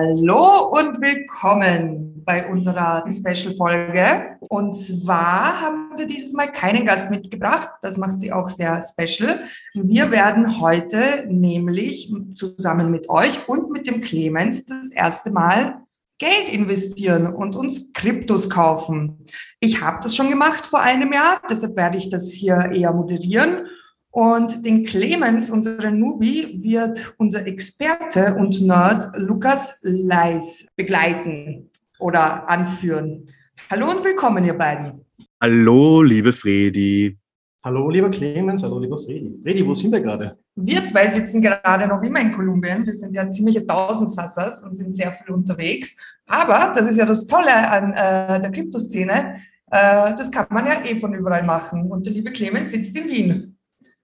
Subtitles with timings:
[0.00, 4.36] Hallo und willkommen bei unserer Special-Folge.
[4.48, 7.68] Und zwar haben wir dieses Mal keinen Gast mitgebracht.
[7.82, 9.40] Das macht sie auch sehr special.
[9.74, 15.80] Wir werden heute nämlich zusammen mit euch und mit dem Clemens das erste Mal
[16.18, 19.24] Geld investieren und uns Kryptos kaufen.
[19.58, 23.66] Ich habe das schon gemacht vor einem Jahr, deshalb werde ich das hier eher moderieren.
[24.10, 33.26] Und den Clemens, unseren Nubi, wird unser Experte und Nerd Lukas Leis begleiten oder anführen.
[33.70, 35.04] Hallo und willkommen, ihr beiden.
[35.42, 37.18] Hallo, liebe Fredi.
[37.62, 38.62] Hallo, lieber Clemens.
[38.62, 39.38] Hallo, lieber Fredi.
[39.42, 40.38] Fredi, wo sind wir gerade?
[40.54, 42.86] Wir zwei sitzen gerade noch immer in Kolumbien.
[42.86, 45.96] Wir sind ja ziemliche Tausendsassers und sind sehr viel unterwegs.
[46.26, 49.36] Aber das ist ja das Tolle an äh, der Kryptoszene.
[49.70, 51.90] Äh, das kann man ja eh von überall machen.
[51.90, 53.57] Und der liebe Clemens sitzt in Wien.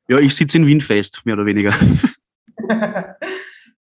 [0.08, 1.72] Ja, ich sitze in Wien fest, mehr oder weniger.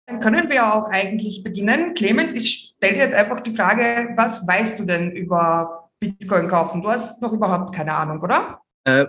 [0.05, 1.93] Dann können wir auch eigentlich beginnen.
[1.93, 6.81] Clemens, ich stelle jetzt einfach die Frage, was weißt du denn über Bitcoin kaufen?
[6.81, 8.59] Du hast noch überhaupt keine Ahnung, oder?
[8.83, 9.05] Äh,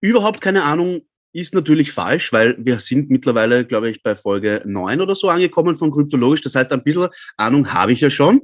[0.00, 5.00] überhaupt keine Ahnung ist natürlich falsch, weil wir sind mittlerweile, glaube ich, bei Folge 9
[5.00, 6.40] oder so angekommen von Kryptologisch.
[6.40, 8.40] Das heißt, ein bisschen Ahnung habe ich ja schon.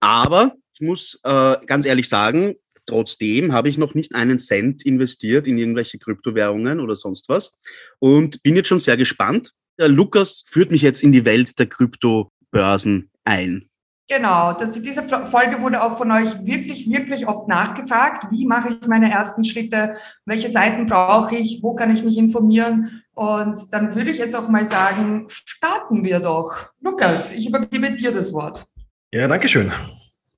[0.00, 2.54] Aber ich muss äh, ganz ehrlich sagen,
[2.88, 7.52] Trotzdem habe ich noch nicht einen Cent investiert in irgendwelche Kryptowährungen oder sonst was
[7.98, 9.52] und bin jetzt schon sehr gespannt.
[9.78, 13.68] Der Lukas führt mich jetzt in die Welt der Kryptobörsen ein.
[14.10, 18.28] Genau, das, diese Folge wurde auch von euch wirklich, wirklich oft nachgefragt.
[18.30, 19.96] Wie mache ich meine ersten Schritte?
[20.24, 21.62] Welche Seiten brauche ich?
[21.62, 23.02] Wo kann ich mich informieren?
[23.12, 26.70] Und dann würde ich jetzt auch mal sagen, starten wir doch.
[26.80, 28.66] Lukas, ich übergebe dir das Wort.
[29.12, 29.70] Ja, danke schön.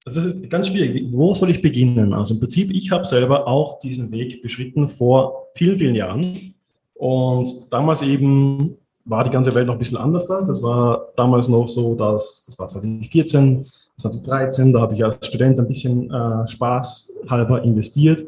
[0.05, 1.07] Das ist ganz schwierig.
[1.13, 2.15] Wo soll ich beginnen?
[2.15, 6.55] Also im Prinzip, ich habe selber auch diesen Weg beschritten vor vielen, vielen Jahren.
[6.95, 10.43] Und damals eben war die ganze Welt noch ein bisschen anders da.
[10.43, 13.65] Das war damals noch so, dass das war 2014,
[13.99, 18.25] 2013, da habe ich als Student ein bisschen äh, Spaß halber investiert.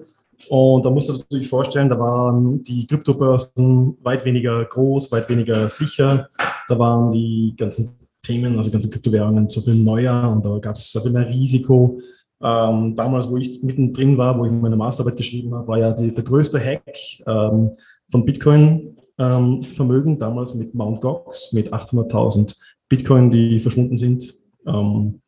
[0.48, 5.68] Und da musst du natürlich vorstellen, da waren die Kryptobörsen weit weniger groß, weit weniger
[5.70, 6.28] sicher.
[6.68, 10.92] Da waren die ganzen Themen, also ganze Kryptowährungen, so viel neuer und da gab es
[10.92, 12.00] so viel mehr Risiko.
[12.42, 16.12] Ähm, damals, wo ich mittendrin war, wo ich meine Masterarbeit geschrieben habe, war ja die,
[16.12, 16.82] der größte Hack
[17.26, 17.70] ähm,
[18.10, 21.00] von Bitcoin-Vermögen, ähm, damals mit Mt.
[21.00, 22.56] Gox, mit 800.000
[22.88, 24.34] Bitcoin, die verschwunden sind.
[24.66, 25.20] Ähm,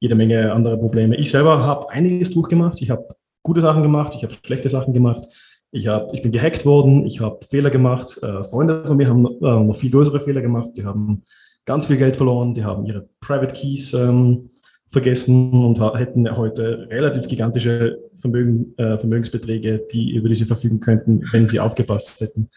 [0.00, 1.16] jede Menge andere Probleme.
[1.16, 2.82] Ich selber habe einiges durchgemacht.
[2.82, 5.24] Ich habe gute Sachen gemacht, ich habe schlechte Sachen gemacht.
[5.70, 8.18] Ich, hab, ich bin gehackt worden, ich habe Fehler gemacht.
[8.22, 10.70] Äh, Freunde von mir haben äh, noch viel größere Fehler gemacht.
[10.76, 11.22] Die haben
[11.64, 14.50] ganz viel Geld verloren, die haben ihre Private Keys ähm,
[14.88, 21.48] vergessen und hätten heute relativ gigantische Vermögen, äh, Vermögensbeträge, die über diese verfügen könnten, wenn
[21.48, 22.50] sie aufgepasst hätten.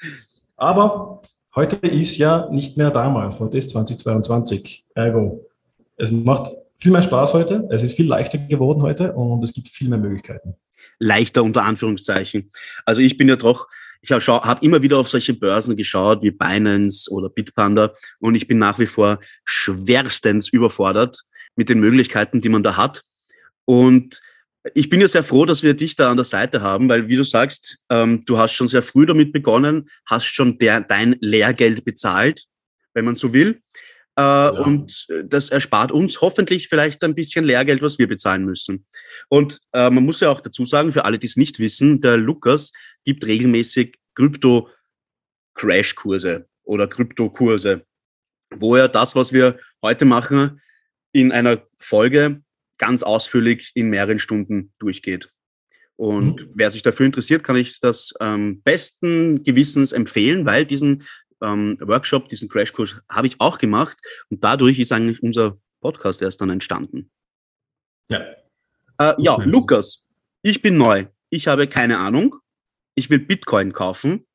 [0.58, 1.22] Aber
[1.56, 4.86] heute ist ja nicht mehr damals, heute ist 2022.
[4.96, 5.48] Ergo,
[5.96, 9.70] es macht viel mehr Spaß heute, es ist viel leichter geworden heute und es gibt
[9.70, 10.56] viel mehr Möglichkeiten.
[11.00, 12.52] Leichter unter Anführungszeichen.
[12.86, 13.68] Also ich bin ja doch
[14.02, 18.58] ich habe immer wieder auf solche Börsen geschaut wie Binance oder Bitpanda und ich bin
[18.58, 21.22] nach wie vor schwerstens überfordert
[21.56, 23.02] mit den Möglichkeiten, die man da hat.
[23.66, 24.22] Und
[24.74, 27.16] ich bin ja sehr froh, dass wir dich da an der Seite haben, weil wie
[27.16, 31.86] du sagst, ähm, du hast schon sehr früh damit begonnen, hast schon der, dein Lehrgeld
[31.86, 32.46] bezahlt,
[32.94, 33.62] wenn man so will.
[34.18, 34.50] Äh, ja.
[34.50, 38.86] Und das erspart uns hoffentlich vielleicht ein bisschen Lehrgeld, was wir bezahlen müssen.
[39.28, 42.18] Und äh, man muss ja auch dazu sagen, für alle, die es nicht wissen, der
[42.18, 42.72] Lukas
[43.04, 47.86] gibt regelmäßig Krypto-Crash-Kurse oder Krypto-Kurse,
[48.56, 50.62] wo er das, was wir heute machen,
[51.12, 52.42] in einer Folge
[52.78, 55.32] ganz ausführlich in mehreren Stunden durchgeht.
[55.98, 56.52] Und mhm.
[56.56, 61.04] wer sich dafür interessiert, kann ich das ähm, besten Gewissens empfehlen, weil diesen
[61.42, 63.98] ähm, Workshop, diesen Crashkurs habe ich auch gemacht
[64.30, 67.12] und dadurch ist eigentlich unser Podcast erst dann entstanden.
[68.10, 68.20] Ja.
[69.00, 70.06] Äh, ja, Lukas,
[70.42, 71.06] ich bin neu.
[71.30, 72.36] Ich habe keine Ahnung.
[72.96, 74.26] Ich will Bitcoin kaufen.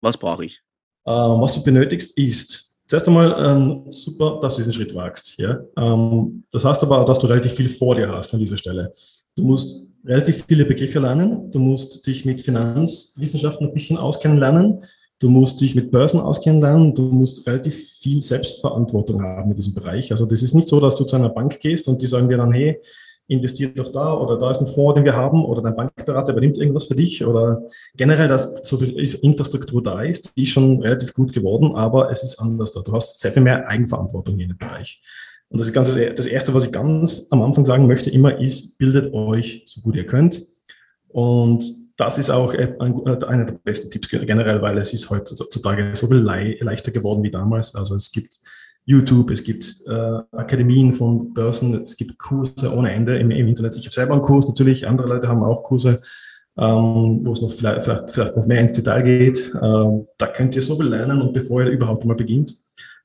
[0.00, 0.62] Was brauche ich?
[1.04, 5.38] Äh, was du benötigst, ist zuerst einmal ähm, super, dass du diesen Schritt wagst.
[5.38, 5.60] Ja?
[5.76, 8.92] Ähm, das heißt aber, dass du relativ viel vor dir hast an dieser Stelle.
[9.36, 11.50] Du musst relativ viele Begriffe lernen.
[11.50, 14.82] Du musst dich mit Finanzwissenschaften ein bisschen auskennen lernen.
[15.18, 16.94] Du musst dich mit Börsen auskennen lernen.
[16.94, 20.10] Du musst relativ viel Selbstverantwortung haben in diesem Bereich.
[20.10, 22.36] Also das ist nicht so, dass du zu einer Bank gehst und die sagen dir
[22.36, 22.80] dann, hey,
[23.28, 26.58] investiert doch da oder da ist ein Fonds, den wir haben oder dein Bankberater übernimmt
[26.58, 27.62] irgendwas für dich oder
[27.96, 32.22] generell, dass so viel Infrastruktur da ist, die ist schon relativ gut geworden, aber es
[32.22, 32.82] ist anders da.
[32.82, 35.02] Du hast sehr viel mehr Eigenverantwortung in dem Bereich.
[35.48, 39.12] Und das ganz das Erste, was ich ganz am Anfang sagen möchte, immer ist, bildet
[39.12, 40.46] euch so gut ihr könnt.
[41.08, 46.18] Und das ist auch einer der besten Tipps generell, weil es ist heutzutage so viel
[46.18, 47.74] leichter geworden wie damals.
[47.74, 48.38] Also es gibt
[48.84, 53.74] YouTube, es gibt äh, Akademien von Börsen, es gibt Kurse ohne Ende im, im Internet.
[53.74, 56.00] Ich habe selber einen Kurs natürlich, andere Leute haben auch Kurse,
[56.56, 59.52] ähm, wo es noch vielleicht, vielleicht, vielleicht, noch mehr ins Detail geht.
[59.60, 62.54] Ähm, da könnt ihr so viel lernen und bevor ihr überhaupt mal beginnt.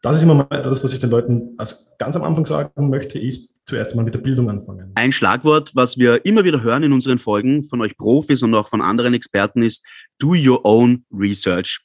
[0.04, 3.20] Das ist immer mal das, was ich den Leuten als ganz am Anfang sagen möchte,
[3.20, 4.92] ist zuerst mal mit der Bildung anfangen.
[4.96, 8.68] Ein Schlagwort, was wir immer wieder hören in unseren Folgen von euch Profis und auch
[8.68, 9.86] von anderen Experten ist,
[10.20, 11.80] do your own research.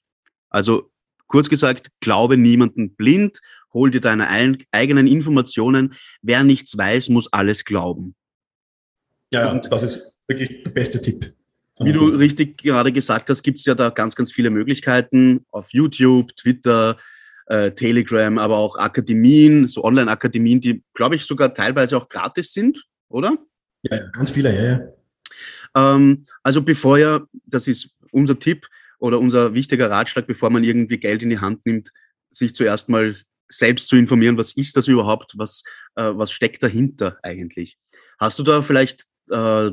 [0.50, 0.90] Also
[1.26, 3.40] kurz gesagt, glaube niemanden blind,
[3.72, 5.94] hol dir deine eigenen Informationen.
[6.22, 8.14] Wer nichts weiß, muss alles glauben.
[9.32, 11.34] Ja, und das ist wirklich der beste Tipp.
[11.78, 15.74] Wie du richtig gerade gesagt hast, gibt es ja da ganz, ganz viele Möglichkeiten auf
[15.74, 16.96] YouTube, Twitter,
[17.46, 22.84] äh, Telegram, aber auch Akademien, so Online-Akademien, die, glaube ich, sogar teilweise auch gratis sind,
[23.08, 23.38] oder?
[23.82, 25.94] Ja, ganz viele, ja, ja.
[25.94, 28.66] Ähm, also bevor ihr, das ist unser Tipp
[28.98, 31.90] oder unser wichtiger Ratschlag, bevor man irgendwie Geld in die Hand nimmt,
[32.30, 33.14] sich zuerst mal
[33.48, 35.62] selbst zu informieren, was ist das überhaupt, was,
[35.94, 37.78] äh, was steckt dahinter eigentlich.
[38.18, 39.70] Hast du da vielleicht äh,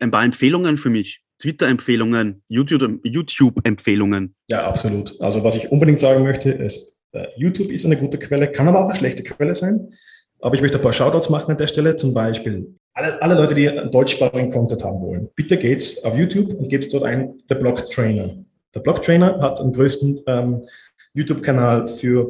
[0.00, 1.22] ein paar Empfehlungen für mich?
[1.40, 4.34] Twitter-Empfehlungen, YouTube-Empfehlungen?
[4.48, 5.18] Ja, absolut.
[5.20, 6.97] Also was ich unbedingt sagen möchte, ist,
[7.36, 9.92] YouTube ist eine gute Quelle, kann aber auch eine schlechte Quelle sein.
[10.40, 11.96] Aber ich möchte ein paar Shoutouts machen an der Stelle.
[11.96, 15.28] Zum Beispiel alle, alle Leute, die deutschsprachigen Content haben wollen.
[15.34, 18.34] Bitte geht's auf YouTube und gebt dort ein The Block Trainer.
[18.74, 20.62] Der Block Trainer hat den größten ähm,
[21.14, 22.28] YouTube-Kanal für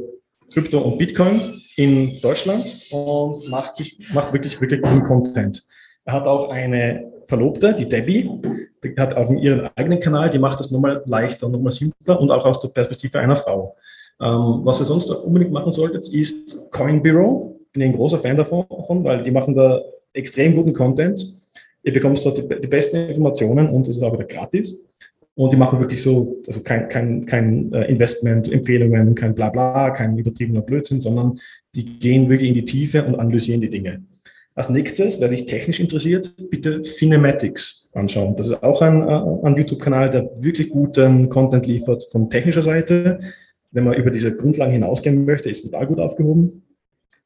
[0.52, 1.40] Krypto und Bitcoin
[1.76, 5.62] in Deutschland und macht sich, macht wirklich, wirklich guten Content.
[6.04, 8.30] Er hat auch eine Verlobte, die Debbie,
[8.82, 12.44] die hat auch ihren eigenen Kanal, die macht das nochmal leichter, nochmal simpler und auch
[12.46, 13.76] aus der Perspektive einer Frau.
[14.20, 17.56] Ähm, was ihr sonst unbedingt machen solltet, ist Coin Bureau.
[17.72, 18.66] Bin ein großer Fan davon,
[19.04, 19.80] weil die machen da
[20.12, 21.24] extrem guten Content.
[21.82, 24.84] Ihr bekommt dort die, die besten Informationen und es ist auch wieder gratis.
[25.36, 30.18] Und die machen wirklich so, also kein, kein, kein äh, Investment, Empfehlungen, kein Blabla, kein
[30.18, 31.38] übertriebener Blödsinn, sondern
[31.76, 34.02] die gehen wirklich in die Tiefe und analysieren die Dinge.
[34.56, 38.34] Als nächstes, wer sich technisch interessiert, bitte Cinematics anschauen.
[38.34, 43.20] Das ist auch ein, äh, ein YouTube-Kanal, der wirklich guten Content liefert von technischer Seite
[43.70, 46.62] wenn man über diese Grundlagen hinausgehen möchte, ist man da gut aufgehoben.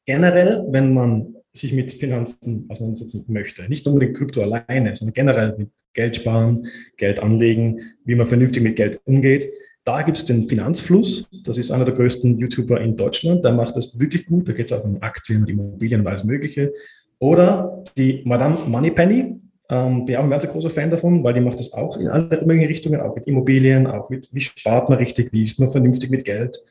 [0.05, 5.71] Generell, wenn man sich mit Finanzen auseinandersetzen möchte, nicht unbedingt Krypto alleine, sondern generell mit
[5.93, 6.67] Geld sparen,
[6.97, 9.49] Geld anlegen, wie man vernünftig mit Geld umgeht,
[9.85, 11.29] da gibt es den Finanzfluss.
[11.45, 13.45] Das ist einer der größten YouTuber in Deutschland.
[13.45, 14.49] Der macht das wirklich gut.
[14.49, 16.73] Da geht es auch um Aktien und Immobilien und alles Mögliche.
[17.19, 19.41] Oder die Madame Moneypenny.
[19.73, 22.29] Ähm, bin auch ein ganz großer Fan davon, weil die macht das auch in alle
[22.45, 26.11] möglichen Richtungen, auch mit Immobilien, auch mit, wie spart man richtig, wie ist man vernünftig
[26.11, 26.63] mit Geld.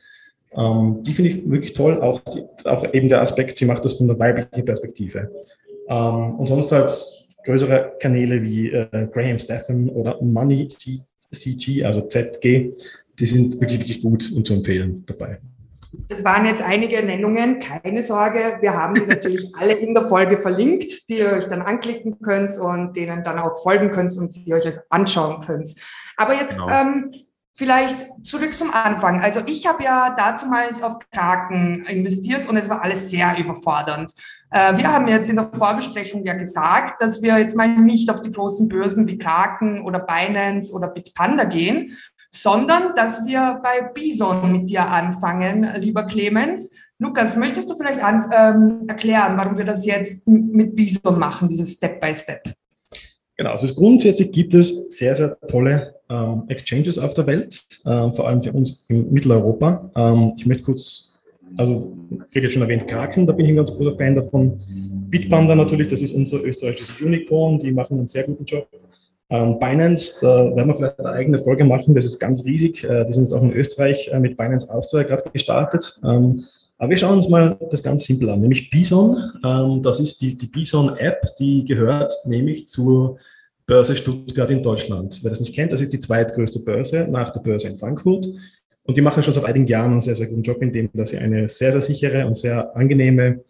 [0.56, 3.94] Ähm, die finde ich wirklich toll, auch, die, auch eben der Aspekt, sie macht das
[3.94, 5.32] von der weiblichen Perspektive.
[5.88, 6.92] Ähm, und sonst halt
[7.44, 12.70] größere Kanäle wie äh, Graham Stephan oder Money CG, also ZG,
[13.18, 15.38] die sind wirklich, wirklich gut und zu empfehlen dabei.
[16.08, 18.58] Das waren jetzt einige Nennungen, keine Sorge.
[18.60, 22.58] Wir haben die natürlich alle in der Folge verlinkt, die ihr euch dann anklicken könnt
[22.58, 25.74] und denen dann auch folgen könnt und sie euch anschauen könnt.
[26.16, 26.68] Aber jetzt genau.
[26.68, 27.12] ähm,
[27.54, 29.22] vielleicht zurück zum Anfang.
[29.22, 34.12] Also ich habe ja dazumals auf Kraken investiert und es war alles sehr überfordernd.
[34.50, 38.22] Äh, wir haben jetzt in der Vorbesprechung ja gesagt, dass wir jetzt mal nicht auf
[38.22, 41.96] die großen Börsen wie Kraken oder Binance oder Bitpanda gehen,
[42.34, 46.74] sondern dass wir bei Bison mit dir anfangen, lieber Clemens.
[46.98, 51.74] Lukas, möchtest du vielleicht an, ähm, erklären, warum wir das jetzt mit Bison machen, dieses
[51.74, 52.42] Step by Step?
[53.36, 58.28] Genau, also grundsätzlich gibt es sehr, sehr tolle ähm, Exchanges auf der Welt, äh, vor
[58.28, 59.90] allem für uns in Mitteleuropa.
[59.96, 61.20] Ähm, ich möchte kurz,
[61.56, 64.60] also ich habe jetzt schon erwähnt, Kraken, da bin ich ein ganz großer Fan davon.
[65.08, 68.68] Bitpanda natürlich, das ist unser österreichisches Unicorn, die machen einen sehr guten Job.
[69.32, 72.84] Ähm, Binance, da werden wir vielleicht eine eigene Folge machen, das ist ganz riesig.
[72.84, 75.98] Äh, die sind jetzt auch in Österreich äh, mit Binance Austria gerade gestartet.
[76.04, 76.44] Ähm,
[76.76, 79.16] aber wir schauen uns mal das ganz simpel an, nämlich Bison.
[79.42, 83.16] Ähm, das ist die, die Bison-App, die gehört nämlich zur
[83.66, 85.20] Börse Stuttgart in Deutschland.
[85.22, 88.26] Wer das nicht kennt, das ist die zweitgrößte Börse nach der Börse in Frankfurt.
[88.84, 91.48] Und die machen schon seit einigen Jahren einen sehr, sehr guten Job, indem sie eine
[91.48, 93.40] sehr, sehr sichere und sehr angenehme,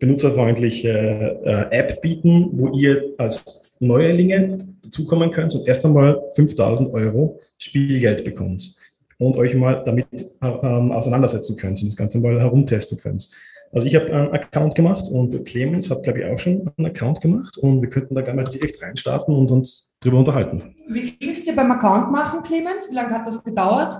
[0.00, 7.40] benutzerfreundliche äh, App bieten, wo ihr als Neulinge dazukommen könnt und erst einmal 5000 Euro
[7.58, 8.76] Spielgeld bekommt
[9.18, 10.06] und euch mal damit
[10.42, 13.28] ähm, auseinandersetzen könnt und das Ganze mal herumtesten könnt.
[13.72, 17.20] Also ich habe einen Account gemacht und Clemens hat, glaube ich, auch schon einen Account
[17.20, 20.74] gemacht und wir könnten da gerne mal direkt reinstarten und uns darüber unterhalten.
[20.88, 22.88] Wie ging es dir beim Account machen, Clemens?
[22.90, 23.94] Wie lange hat das gedauert?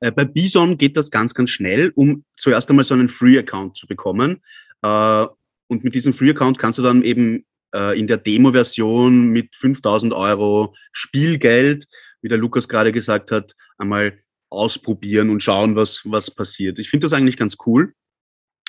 [0.00, 3.86] Äh, bei Bison geht das ganz, ganz schnell, um zuerst einmal so einen Free-Account zu
[3.86, 4.42] bekommen.
[4.82, 5.26] Äh,
[5.68, 10.74] und mit diesem Free-Account kannst du dann eben äh, in der Demo-Version mit 5000 Euro
[10.92, 11.86] Spielgeld,
[12.22, 16.78] wie der Lukas gerade gesagt hat, einmal ausprobieren und schauen, was, was passiert.
[16.78, 17.92] Ich finde das eigentlich ganz cool.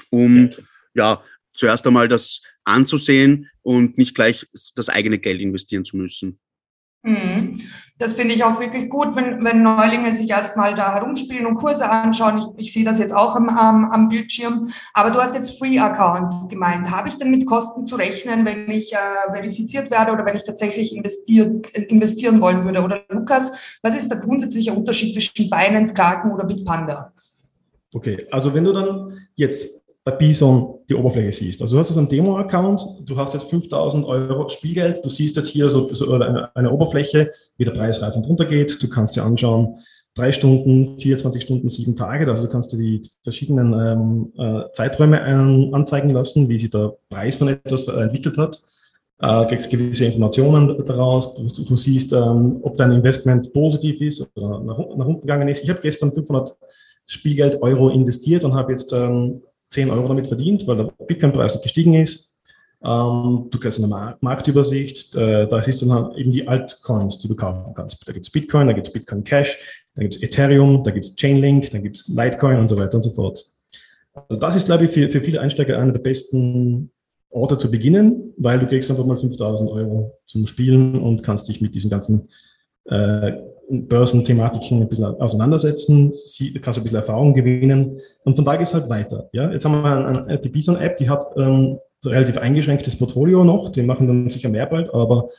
[0.09, 0.51] um
[0.93, 1.23] ja
[1.53, 6.39] zuerst einmal das anzusehen und nicht gleich das eigene Geld investieren zu müssen.
[7.03, 7.61] Mhm.
[7.99, 11.89] Das finde ich auch wirklich gut, wenn, wenn Neulinge sich erstmal da herumspielen und Kurse
[11.89, 12.37] anschauen.
[12.57, 14.71] Ich, ich sehe das jetzt auch am, am, am Bildschirm.
[14.93, 16.91] Aber du hast jetzt Free Account gemeint.
[16.91, 20.43] Habe ich denn mit Kosten zu rechnen, wenn ich äh, verifiziert werde oder wenn ich
[20.43, 22.83] tatsächlich investieren, investieren wollen würde?
[22.83, 23.51] Oder Lukas,
[23.81, 27.13] was ist der grundsätzliche Unterschied zwischen Binance, Kraken oder Bitpanda?
[27.95, 31.61] Okay, also wenn du dann jetzt bei Bison die Oberfläche siehst.
[31.61, 35.49] Also du hast jetzt einen Demo-Account, du hast jetzt 5000 Euro Spielgeld, du siehst jetzt
[35.49, 38.81] hier so, so eine, eine, Oberfläche, wie der Preis rauf und runter geht.
[38.81, 39.79] Du kannst dir anschauen,
[40.15, 42.25] drei Stunden, 24 Stunden, sieben Tage.
[42.29, 46.95] Also du kannst dir die verschiedenen ähm, äh, Zeiträume ähm, anzeigen lassen, wie sich der
[47.09, 48.57] Preis von etwas entwickelt hat.
[49.19, 51.35] Äh, kriegst gewisse Informationen daraus.
[51.35, 55.65] Du, du siehst, ähm, ob dein Investment positiv ist oder nach, nach unten gegangen ist.
[55.65, 56.55] Ich habe gestern 500
[57.07, 61.93] Spielgeld Euro investiert und habe jetzt ähm, 10 Euro damit verdient, weil der Bitcoin-Preis gestiegen
[61.93, 62.37] ist.
[62.83, 67.35] Ähm, du kriegst eine Marktübersicht, äh, da siehst du dann eben die Altcoins, die du
[67.35, 68.07] kaufen kannst.
[68.07, 69.57] Da gibt es Bitcoin, da gibt es Bitcoin Cash,
[69.95, 72.95] da gibt es Ethereum, da gibt es Chainlink, da gibt es Litecoin und so weiter
[72.95, 73.43] und so fort.
[74.13, 76.91] Also das ist, glaube ich, für, für viele Einsteiger einer der besten
[77.29, 81.61] Orte zu beginnen, weil du kriegst einfach mal 5000 Euro zum Spielen und kannst dich
[81.61, 82.29] mit diesen ganzen
[82.85, 83.33] äh,
[83.69, 88.73] Börsenthematiken ein bisschen auseinandersetzen, sie, kannst ein bisschen Erfahrung gewinnen und von da geht es
[88.73, 89.29] halt weiter.
[89.33, 89.51] Ja?
[89.51, 94.07] Jetzt haben wir eine, die Bison-App, die hat ähm, relativ eingeschränktes Portfolio noch, die machen
[94.07, 95.29] dann sicher mehr bald, aber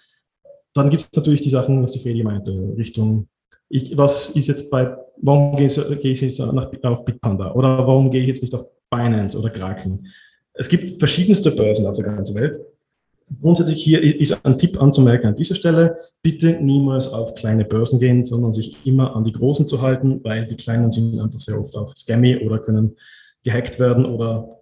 [0.74, 3.28] dann gibt es natürlich die Sachen, was die Feli meinte, Richtung,
[3.70, 7.78] ich, was ist jetzt bei, warum gehe ich, gehe ich jetzt nach, auf Bitpanda oder
[7.78, 10.06] warum gehe ich jetzt nicht auf Binance oder Kraken?
[10.52, 12.60] Es gibt verschiedenste Börsen auf der ganzen Welt
[13.40, 18.24] Grundsätzlich hier ist ein Tipp anzumerken an dieser Stelle, bitte niemals auf kleine Börsen gehen,
[18.24, 21.76] sondern sich immer an die großen zu halten, weil die kleinen sind einfach sehr oft
[21.76, 22.96] auch scammy oder können
[23.44, 24.60] gehackt werden oder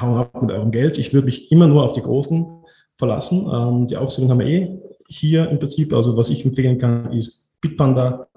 [0.00, 0.98] hauen ab mit eurem Geld.
[0.98, 2.46] Ich würde mich immer nur auf die großen
[2.96, 3.50] verlassen.
[3.52, 4.78] Ähm, die Aufzüge haben wir eh
[5.08, 5.92] hier im Prinzip.
[5.92, 8.28] Also was ich empfehlen kann, ist Bitpanda,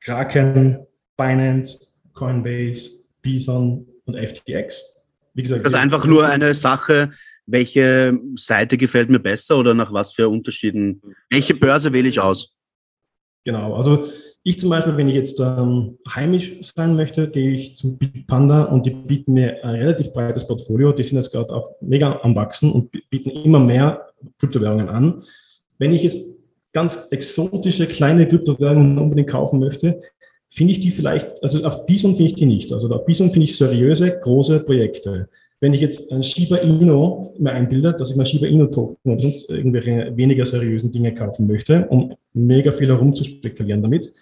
[0.00, 0.86] Kraken,
[1.16, 1.80] Binance,
[2.14, 4.96] Coinbase, Bison und FTX.
[5.34, 7.12] Wie gesagt, das ist einfach nur eine Sache,
[7.46, 11.02] welche Seite gefällt mir besser oder nach was für Unterschieden?
[11.30, 12.52] Welche Börse wähle ich aus?
[13.44, 14.08] Genau, also
[14.44, 18.86] ich zum Beispiel, wenn ich jetzt ähm, heimisch sein möchte, gehe ich zum Bitpanda und
[18.86, 20.92] die bieten mir ein relativ breites Portfolio.
[20.92, 24.08] Die sind jetzt gerade auch mega am Wachsen und bieten immer mehr
[24.38, 25.22] Kryptowährungen an.
[25.78, 30.00] Wenn ich jetzt ganz exotische kleine Kryptowährungen unbedingt kaufen möchte,
[30.48, 32.72] finde ich die vielleicht, also auf Bison finde ich die nicht.
[32.72, 35.28] Also auf Bison finde ich seriöse, große Projekte.
[35.62, 39.22] Wenn ich jetzt ein Shiba Inu mir einbilde, dass ich mal Shiba Inu Token oder
[39.22, 44.12] sonst irgendwelche weniger seriösen Dinge kaufen möchte, um mega viel herumzuspekulieren damit,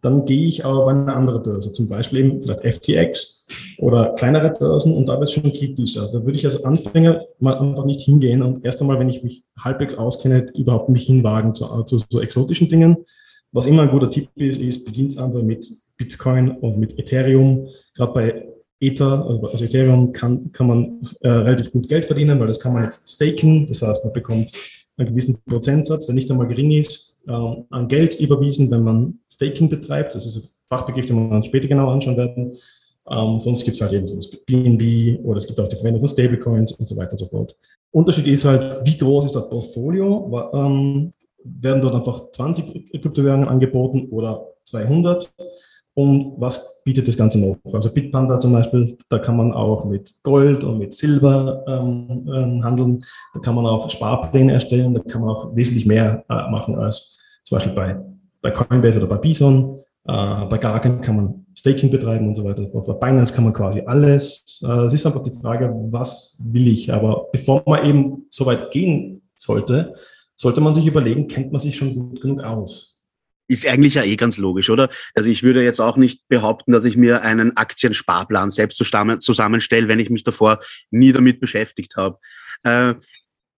[0.00, 3.46] dann gehe ich auf eine andere Börse, zum Beispiel eben vielleicht FTX
[3.78, 5.96] oder kleinere Börsen und da wird es schon kritisch.
[5.96, 9.22] Also da würde ich als Anfänger mal einfach nicht hingehen und erst einmal, wenn ich
[9.22, 12.96] mich halbwegs auskenne, überhaupt mich hinwagen zu, zu so exotischen Dingen.
[13.52, 15.64] Was immer ein guter Tipp ist, ist, beginnt einfach mit
[15.96, 17.68] Bitcoin und mit Ethereum.
[17.94, 18.48] Gerade bei
[18.80, 22.84] Ether, also, Ethereum kann, kann man äh, relativ gut Geld verdienen, weil das kann man
[22.84, 23.66] jetzt staken.
[23.66, 24.52] Das heißt, man bekommt
[24.96, 29.68] einen gewissen Prozentsatz, der nicht einmal gering ist, äh, an Geld überwiesen, wenn man Staking
[29.68, 30.14] betreibt.
[30.14, 32.52] Das ist ein Fachbegriff, den wir uns später genau anschauen werden.
[33.10, 36.00] Ähm, sonst gibt es halt eben so das BNB oder es gibt auch die Verwendung
[36.00, 37.56] von Stablecoins und so weiter und so fort.
[37.90, 40.50] Unterschied ist halt, wie groß ist das Portfolio?
[40.52, 41.12] Ähm,
[41.44, 45.32] werden dort einfach 20 Kryptowährungen angeboten oder 200?
[45.98, 47.56] Und was bietet das Ganze noch?
[47.72, 52.64] Also Bitpanda zum Beispiel, da kann man auch mit Gold und mit Silber ähm, ähm,
[52.64, 53.00] handeln.
[53.34, 54.94] Da kann man auch Sparpläne erstellen.
[54.94, 58.00] Da kann man auch wesentlich mehr äh, machen als zum Beispiel bei,
[58.40, 59.80] bei Coinbase oder bei Bison.
[60.06, 62.62] Äh, bei Gargan kann man Staking betreiben und so weiter.
[62.62, 64.62] Bei Binance kann man quasi alles.
[64.64, 66.92] Äh, es ist einfach die Frage, was will ich?
[66.92, 69.94] Aber bevor man eben so weit gehen sollte,
[70.36, 72.97] sollte man sich überlegen, kennt man sich schon gut genug aus?
[73.48, 74.90] Ist eigentlich ja eh ganz logisch, oder?
[75.14, 80.00] Also ich würde jetzt auch nicht behaupten, dass ich mir einen Aktiensparplan selbst zusammenstelle, wenn
[80.00, 82.18] ich mich davor nie damit beschäftigt habe.
[82.62, 82.94] Äh,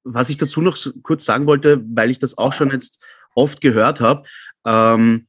[0.04, 3.00] was ich dazu noch kurz sagen wollte, weil ich das auch schon jetzt
[3.34, 4.28] oft gehört habe,
[4.64, 5.26] ähm,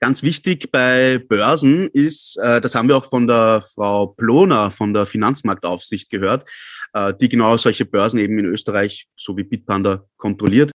[0.00, 4.94] ganz wichtig bei Börsen ist, äh, das haben wir auch von der Frau Ploner von
[4.94, 6.48] der Finanzmarktaufsicht gehört,
[6.92, 10.70] äh, die genau solche Börsen eben in Österreich, so wie Bitpanda, kontrolliert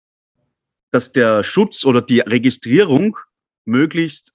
[0.91, 3.17] dass der Schutz oder die Registrierung
[3.65, 4.33] möglichst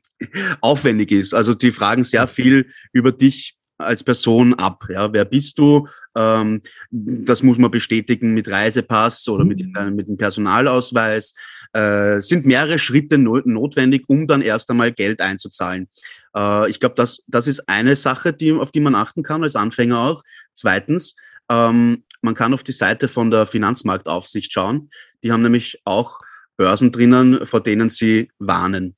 [0.60, 1.34] aufwendig ist.
[1.34, 4.84] Also die fragen sehr viel über dich als Person ab.
[4.88, 5.88] Ja, wer bist du?
[6.16, 9.96] Ähm, das muss man bestätigen mit Reisepass oder mit, mhm.
[9.96, 11.34] mit dem Personalausweis.
[11.72, 15.88] Äh, sind mehrere Schritte no notwendig, um dann erst einmal Geld einzuzahlen.
[16.36, 19.56] Äh, ich glaube, das, das ist eine Sache, die, auf die man achten kann als
[19.56, 20.22] Anfänger auch.
[20.54, 21.16] Zweitens,
[21.50, 24.90] ähm, man kann auf die Seite von der Finanzmarktaufsicht schauen.
[25.22, 26.20] Die haben nämlich auch
[26.56, 28.96] Börsen drinnen, vor denen sie warnen.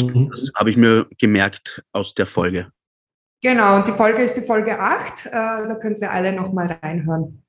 [0.00, 0.28] Mhm.
[0.30, 2.70] Das habe ich mir gemerkt aus der Folge.
[3.42, 5.26] Genau, und die Folge ist die Folge 8.
[5.26, 7.42] Äh, da können Sie alle nochmal reinhören.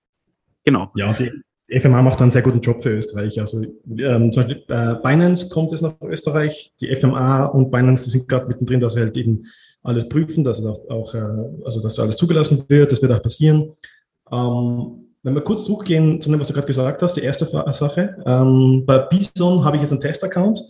[0.64, 0.92] Genau.
[0.96, 1.32] Ja, die
[1.80, 3.40] FMA macht einen sehr guten Job für Österreich.
[3.40, 3.62] Also
[3.98, 6.74] ähm, zum Beispiel äh, Binance kommt jetzt nach Österreich.
[6.80, 9.46] Die FMA und Binance die sind gerade mittendrin, dass sie halt eben
[9.84, 12.92] alles prüfen, dass auch, auch äh, also dass alles zugelassen wird.
[12.92, 13.76] Das wird auch passieren.
[14.32, 18.18] Ähm, wenn wir kurz zurückgehen zu dem, was du gerade gesagt hast, die erste Sache.
[18.26, 20.62] Ähm, bei Bison habe ich jetzt einen Test-Account.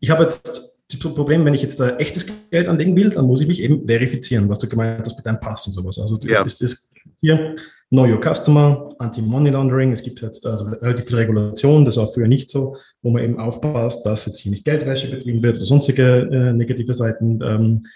[0.00, 3.40] Ich habe jetzt das Problem, wenn ich jetzt da echtes Geld anlegen will, dann muss
[3.40, 5.98] ich mich eben verifizieren, was du gemeint hast mit deinem Pass und sowas.
[5.98, 6.42] Also ja.
[6.42, 7.56] ist das hier,
[7.90, 9.92] Know Your Customer, Anti-Money Laundering.
[9.92, 13.38] Es gibt jetzt also relativ viel Regulation, das war früher nicht so, wo man eben
[13.38, 17.86] aufpasst, dass jetzt hier nicht Geldwäsche betrieben wird oder sonstige äh, negative Seiten ähm,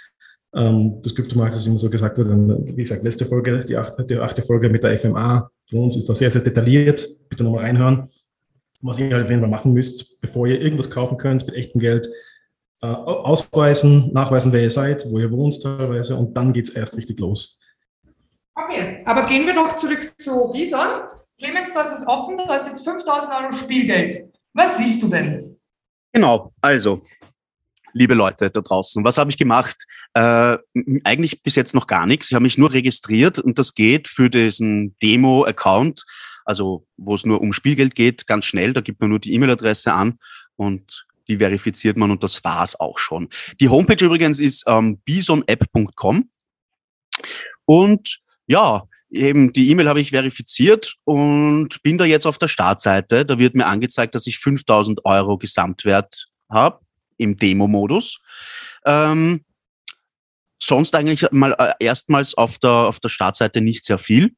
[0.55, 2.29] ähm, des Kryptomarktes immer so gesagt wird.
[2.29, 6.09] Wie gesagt, letzte Folge, die achte, die achte Folge mit der FMA für uns ist
[6.09, 7.07] da sehr, sehr detailliert.
[7.29, 8.09] Bitte nochmal reinhören,
[8.83, 11.81] was ihr halt auf jeden Fall machen müsst, bevor ihr irgendwas kaufen könnt mit echtem
[11.81, 12.09] Geld
[12.81, 16.97] äh, ausweisen, nachweisen, wer ihr seid, wo ihr wohnt teilweise und dann geht es erst
[16.97, 17.61] richtig los.
[18.55, 21.03] Okay, aber gehen wir noch zurück zu Bison.
[21.39, 24.33] Clemens, du hast es offen, du hast jetzt 5000 Euro Spielgeld.
[24.55, 25.57] Was siehst du denn?
[26.13, 27.03] Genau, also,
[27.99, 29.77] liebe Leute da draußen, was habe ich gemacht?
[30.15, 30.57] Äh,
[31.05, 32.31] eigentlich bis jetzt noch gar nichts.
[32.31, 36.05] Ich habe mich nur registriert und das geht für diesen Demo-Account,
[36.45, 38.73] also wo es nur um Spielgeld geht, ganz schnell.
[38.73, 40.19] Da gibt man nur die E-Mail-Adresse an
[40.57, 43.29] und die verifiziert man und das war's auch schon.
[43.61, 46.31] Die Homepage übrigens ist ähm, bisonapp.com
[47.67, 53.27] und ja, eben die E-Mail habe ich verifiziert und bin da jetzt auf der Startseite.
[53.27, 56.81] Da wird mir angezeigt, dass ich 5000 Euro Gesamtwert habe
[57.19, 58.21] im Demo-Modus.
[58.87, 59.45] Ähm,
[60.61, 64.35] sonst eigentlich mal äh, erstmals auf der, auf der Startseite nicht sehr viel.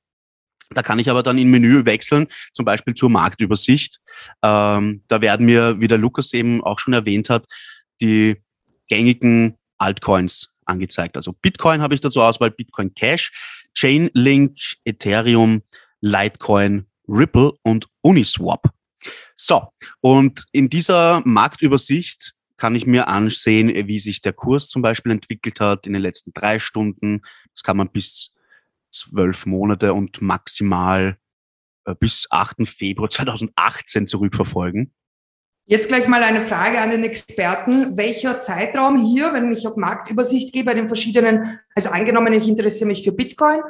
[0.72, 4.00] Da kann ich aber dann im Menü wechseln, zum Beispiel zur Marktübersicht.
[4.42, 7.46] Ähm, da werden mir, wie der Lukas eben auch schon erwähnt hat,
[8.00, 8.36] die
[8.88, 11.16] gängigen Altcoins angezeigt.
[11.16, 13.32] Also Bitcoin habe ich dazu Auswahl, Bitcoin Cash,
[13.74, 15.62] Chainlink, Ethereum,
[16.00, 18.70] Litecoin, Ripple und Uniswap.
[19.36, 19.68] So,
[20.02, 25.58] und in dieser Marktübersicht kann ich mir ansehen, wie sich der Kurs zum Beispiel entwickelt
[25.58, 27.22] hat in den letzten drei Stunden.
[27.54, 28.32] Das kann man bis
[28.92, 31.16] zwölf Monate und maximal
[31.86, 32.68] äh, bis 8.
[32.68, 34.92] Februar 2018 zurückverfolgen.
[35.64, 37.96] Jetzt gleich mal eine Frage an den Experten.
[37.96, 42.88] Welcher Zeitraum hier, wenn ich auf Marktübersicht gehe bei den verschiedenen, also angenommen, ich interessiere
[42.88, 43.60] mich für Bitcoin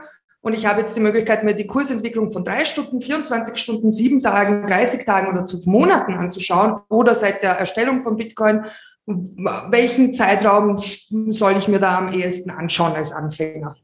[0.43, 4.23] und ich habe jetzt die Möglichkeit, mir die Kursentwicklung von drei Stunden, 24 Stunden, sieben
[4.23, 8.65] Tagen, 30 Tagen oder zwölf Monaten anzuschauen oder seit der Erstellung von Bitcoin,
[9.07, 13.77] welchen Zeitraum soll ich mir da am ehesten anschauen als Anfänger?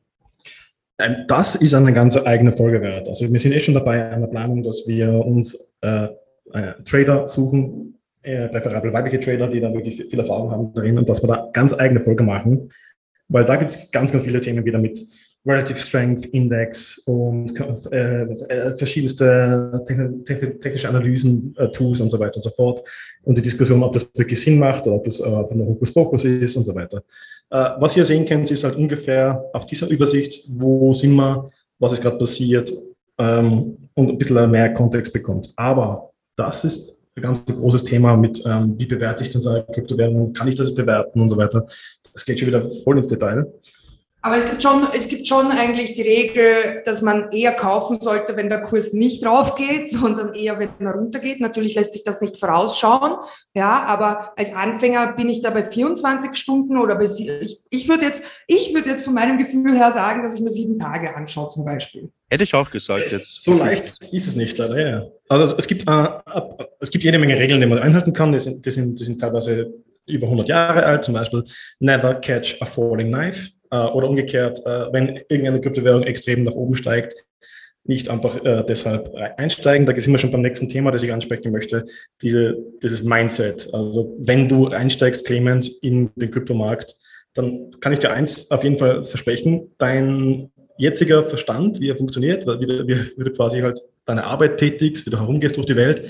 [1.29, 3.09] Das ist eine ganz eigene Folge wert.
[3.09, 6.09] Also wir sind eh schon dabei an der Planung, dass wir uns äh,
[6.53, 11.07] äh, Trader suchen, äh, präferabel weibliche Trader, die da wirklich viel Erfahrung haben darin und
[11.09, 12.71] dass wir da ganz eigene Folge machen,
[13.29, 15.05] weil da gibt es ganz, ganz viele Themen wieder mit
[15.47, 17.55] Relative Strength Index und
[17.93, 22.87] äh, äh, verschiedenste technische Analysen, äh, Tools und so weiter und so fort.
[23.23, 26.25] Und die Diskussion, ob das wirklich Sinn macht oder ob das äh, von der Hokuspokus
[26.25, 26.99] ist und so weiter.
[27.51, 31.93] Äh, was ihr sehen könnt, ist halt ungefähr auf dieser Übersicht, wo sind wir, was
[31.93, 32.73] ist gerade passiert
[33.19, 35.53] ähm, und ein bisschen mehr Kontext bekommt.
[35.55, 40.33] Aber das ist ein ganz großes Thema mit, ähm, wie bewerte ich denn seine Kryptowährungen,
[40.33, 41.65] kann ich das bewerten und so weiter.
[42.13, 43.47] Das geht schon wieder voll ins Detail.
[44.27, 48.35] Aber es gibt schon, es gibt schon eigentlich die Regel, dass man eher kaufen sollte,
[48.35, 51.41] wenn der Kurs nicht raufgeht, sondern eher, wenn er runtergeht.
[51.41, 53.19] Natürlich lässt sich das nicht vorausschauen.
[53.55, 58.07] Ja, aber als Anfänger bin ich da bei 24 Stunden oder bei, ich, ich würde
[58.07, 61.49] jetzt, ich würde jetzt von meinem Gefühl her sagen, dass ich mir sieben Tage anschaue
[61.51, 62.11] zum Beispiel.
[62.29, 63.45] Hätte ich auch gesagt jetzt.
[63.45, 65.07] So leicht ist es nicht, leider, ja.
[65.29, 66.09] Also es gibt, äh,
[66.81, 68.33] es gibt jede Menge Regeln, die man einhalten kann.
[68.33, 69.73] Die sind, die sind, die sind teilweise
[70.05, 71.45] über 100 Jahre alt, zum Beispiel
[71.79, 76.77] Never catch a falling knife äh, oder umgekehrt, äh, wenn irgendeine Kryptowährung extrem nach oben
[76.77, 77.15] steigt,
[77.85, 79.87] nicht einfach äh, deshalb einsteigen.
[79.87, 81.85] Da sind wir schon beim nächsten Thema, das ich ansprechen möchte,
[82.21, 83.73] diese, dieses Mindset.
[83.73, 86.97] Also wenn du einsteigst, Clemens, in den Kryptomarkt,
[87.35, 92.47] dann kann ich dir eins auf jeden Fall versprechen, dein jetziger Verstand, wie er funktioniert,
[92.47, 96.09] wie, wie, wie du quasi halt deine Arbeit tätigst, wie du herumgehst durch die Welt,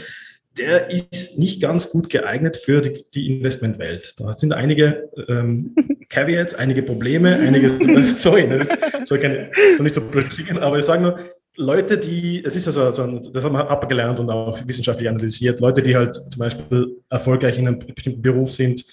[0.59, 4.15] der ist nicht ganz gut geeignet für die, die Investmentwelt.
[4.19, 5.75] Da sind einige ähm,
[6.09, 7.69] Caveats, einige Probleme, einige,
[8.17, 11.19] sorry, das ist, soll, keine, soll nicht so blöd klingen, aber ich sage nur,
[11.59, 15.83] Leute, die, es ist also, so, das haben wir abgelernt und auch wissenschaftlich analysiert, Leute,
[15.83, 18.85] die halt zum Beispiel erfolgreich in einem bestimmten Beruf sind,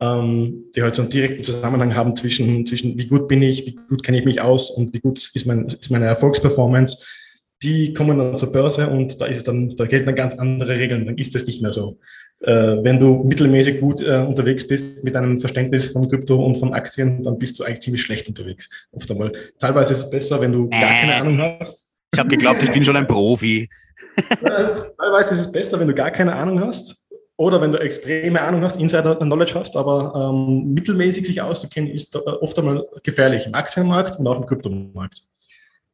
[0.00, 3.74] ähm, die halt so einen direkten Zusammenhang haben zwischen, zwischen wie gut bin ich, wie
[3.74, 7.04] gut kenne ich mich aus und wie gut ist, mein, ist meine Erfolgsperformance,
[7.62, 10.78] die kommen dann zur Börse und da ist es dann, da gelten dann ganz andere
[10.78, 11.98] Regeln, dann ist das nicht mehr so.
[12.40, 16.72] Äh, wenn du mittelmäßig gut äh, unterwegs bist mit einem Verständnis von Krypto und von
[16.72, 18.70] Aktien, dann bist du eigentlich ziemlich schlecht unterwegs.
[18.92, 19.32] Oft einmal.
[19.58, 21.84] Teilweise ist es besser, wenn du gar keine Ahnung hast.
[22.14, 23.68] Ich habe geglaubt, ich bin schon ein Profi.
[24.40, 28.62] Teilweise ist es besser, wenn du gar keine Ahnung hast oder wenn du extreme Ahnung
[28.62, 34.18] hast, Insider-Knowledge hast, aber ähm, mittelmäßig sich auszukennen, ist äh, oft einmal gefährlich im Aktienmarkt
[34.18, 35.22] und auch im Kryptomarkt.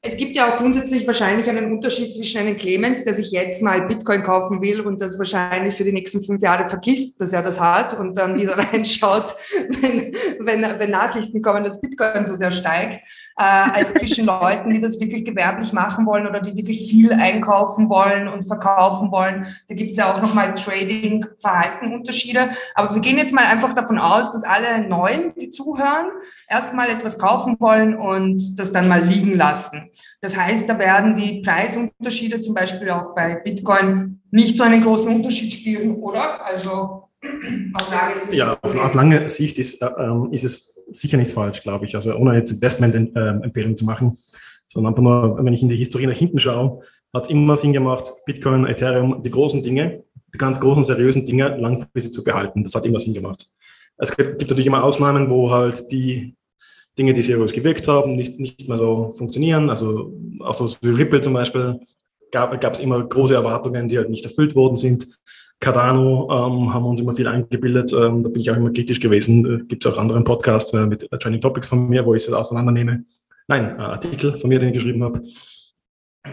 [0.07, 3.87] Es gibt ja auch grundsätzlich wahrscheinlich einen Unterschied zwischen einem Clemens, der sich jetzt mal
[3.87, 7.59] Bitcoin kaufen will und das wahrscheinlich für die nächsten fünf Jahre vergisst, dass er das
[7.59, 9.35] hat und dann wieder reinschaut,
[9.81, 13.01] wenn, wenn, wenn Nachrichten kommen, dass Bitcoin so sehr steigt
[13.37, 17.89] äh, als zwischen Leuten, die das wirklich gewerblich machen wollen oder die wirklich viel einkaufen
[17.89, 19.47] wollen und verkaufen wollen.
[19.69, 22.51] Da gibt es ja auch nochmal Trading-Verhalten-Unterschiede.
[22.75, 26.11] Aber wir gehen jetzt mal einfach davon aus, dass alle Neuen, die zuhören,
[26.49, 29.91] erstmal etwas kaufen wollen und das dann mal liegen lassen.
[30.21, 35.15] Das heißt, da werden die Preisunterschiede zum Beispiel auch bei Bitcoin nicht so einen großen
[35.15, 36.45] Unterschied spielen, oder?
[36.45, 37.09] Also
[37.75, 38.35] auf lange Sicht.
[38.35, 41.95] Ja, auf, auf lange Sicht ist, äh, ähm, ist es sicher nicht falsch, glaube ich.
[41.95, 44.19] Also ohne jetzt Investment-Empfehlung ähm, zu machen,
[44.67, 46.81] sondern einfach nur, wenn ich in die Historie nach hinten schaue,
[47.13, 51.57] hat es immer Sinn gemacht, Bitcoin, Ethereum, die großen Dinge, die ganz großen, seriösen Dinge
[51.57, 52.65] langfristig zu behalten.
[52.65, 53.47] Das hat immer Sinn gemacht.
[53.97, 56.35] Es gibt, gibt natürlich immer Ausnahmen, wo halt die
[56.99, 59.71] Dinge, die seriös gewirkt haben, nicht, nicht mehr so funktionieren.
[59.71, 61.81] Also auch so wie Ripple zum Beispiel
[62.31, 65.07] gab es immer große Erwartungen, die halt nicht erfüllt worden sind.
[65.61, 67.93] Cardano ähm, haben uns immer viel eingebildet.
[67.93, 69.63] Ähm, da bin ich auch immer kritisch gewesen.
[69.63, 72.33] Äh, Gibt es auch anderen Podcasts äh, mit Training Topics von mir, wo ich es
[72.33, 73.05] auseinandernehme.
[73.47, 75.23] Nein, äh, Artikel von mir, den ich geschrieben habe.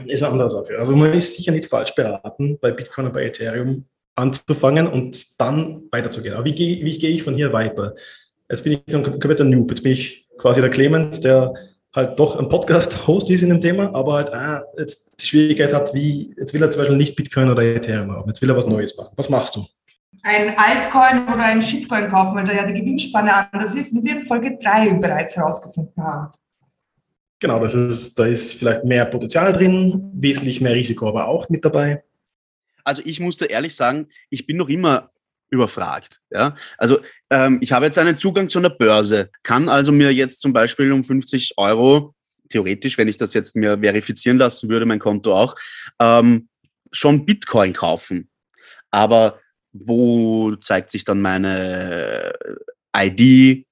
[0.05, 0.77] Ist eine andere Sache.
[0.77, 5.83] Also man ist sicher nicht falsch beraten, bei Bitcoin und bei Ethereum anzufangen und dann
[5.91, 6.35] weiterzugehen.
[6.35, 7.95] Aber wie gehe wie geh ich von hier weiter?
[8.49, 9.69] Jetzt bin ich ein kompletter Noob.
[9.69, 11.53] Jetzt bin ich quasi der Clemens, der
[11.93, 15.93] halt doch ein Podcast-Host ist in dem Thema, aber halt ah, jetzt die Schwierigkeit hat,
[15.93, 18.67] wie, jetzt will er zum Beispiel nicht Bitcoin oder Ethereum haben, jetzt will er was
[18.67, 19.13] Neues machen.
[19.17, 19.65] Was machst du?
[20.23, 24.17] Ein Altcoin oder ein Shitcoin kaufen, weil da ja die Gewinnspanne anders ist, wie wir
[24.17, 26.29] in Folge 3 bereits herausgefunden haben.
[27.39, 31.65] Genau, das ist, da ist vielleicht mehr Potenzial drin, wesentlich mehr Risiko aber auch mit
[31.65, 32.03] dabei.
[32.83, 35.09] Also ich musste ehrlich sagen, ich bin noch immer
[35.51, 36.19] überfragt.
[36.31, 36.55] Ja?
[36.77, 40.53] Also ähm, ich habe jetzt einen Zugang zu einer Börse, kann also mir jetzt zum
[40.53, 42.15] Beispiel um 50 Euro,
[42.49, 45.55] theoretisch, wenn ich das jetzt mir verifizieren lassen würde, mein Konto auch,
[45.99, 46.47] ähm,
[46.91, 48.29] schon Bitcoin kaufen.
[48.89, 49.39] Aber
[49.73, 52.33] wo zeigt sich dann meine
[52.95, 53.65] ID,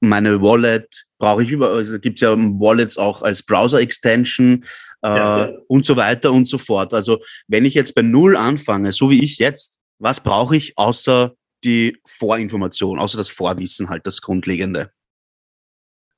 [0.00, 1.04] meine Wallet?
[1.18, 4.64] Brauche ich über, also gibt es ja Wallets auch als Browser-Extension
[5.02, 5.52] äh, ja, ja.
[5.68, 6.92] und so weiter und so fort.
[6.92, 11.34] Also wenn ich jetzt bei Null anfange, so wie ich jetzt, was brauche ich außer
[11.64, 14.92] die Vorinformation, außer das Vorwissen halt, das Grundlegende?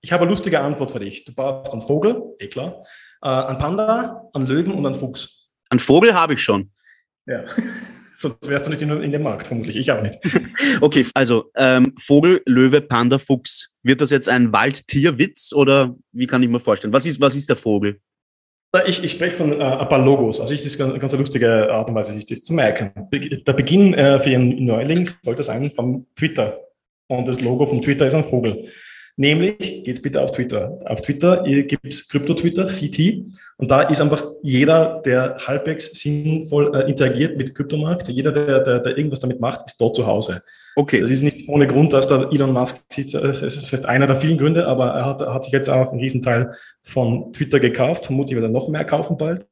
[0.02, 1.24] Ich habe eine lustige Antwort für dich.
[1.24, 2.84] Du brauchst einen Vogel, eh klar,
[3.22, 5.48] äh, einen Panda, einen Löwen und einen Fuchs.
[5.68, 6.72] Einen Vogel habe ich schon.
[7.26, 7.44] Ja,
[8.16, 9.76] sonst wärst du nicht in, in, dem Markt, vermutlich.
[9.76, 10.18] Ich auch nicht.
[10.80, 13.74] okay, also ähm, Vogel, Löwe, Panda, Fuchs.
[13.82, 16.92] Wird das jetzt ein Waldtierwitz oder wie kann ich mir vorstellen?
[16.92, 18.00] Was ist, was ist der Vogel?
[18.86, 20.40] Ich, ich spreche von äh, ein paar Logos.
[20.40, 22.92] Also ich, das ist eine ganz lustige Art und Weise, sich das zu merken.
[23.12, 26.60] Der Beginn äh, für Ihren Neuling sollte sein von Twitter.
[27.08, 28.68] Und das Logo von Twitter ist ein Vogel.
[29.16, 30.78] Nämlich, geht's bitte auf Twitter.
[30.84, 33.34] Auf Twitter gibt es Krypto-Twitter, CT.
[33.56, 38.78] Und da ist einfach jeder, der halbwegs sinnvoll äh, interagiert mit Kryptomarkt, jeder, der, der,
[38.78, 40.42] der irgendwas damit macht, ist dort zu Hause.
[40.80, 41.00] Okay.
[41.00, 43.14] Das ist nicht ohne Grund, dass da Elon Musk sitzt.
[43.14, 46.00] Es ist vielleicht einer der vielen Gründe, aber er hat, hat sich jetzt auch einen
[46.00, 48.06] Riesenteil von Twitter gekauft.
[48.06, 49.46] Vermutlich wird er noch mehr kaufen bald.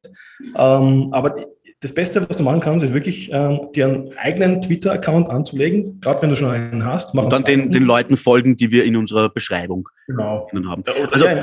[0.56, 1.34] Ähm, aber
[1.80, 6.22] das Beste, was du machen kannst, ist wirklich, ähm, dir einen eigenen Twitter-Account anzulegen, gerade
[6.22, 7.14] wenn du schon einen hast.
[7.14, 10.48] Und dann den, den, Leuten folgen, die wir in unserer Beschreibung genau.
[10.66, 10.82] haben.
[11.12, 11.34] Also, ja,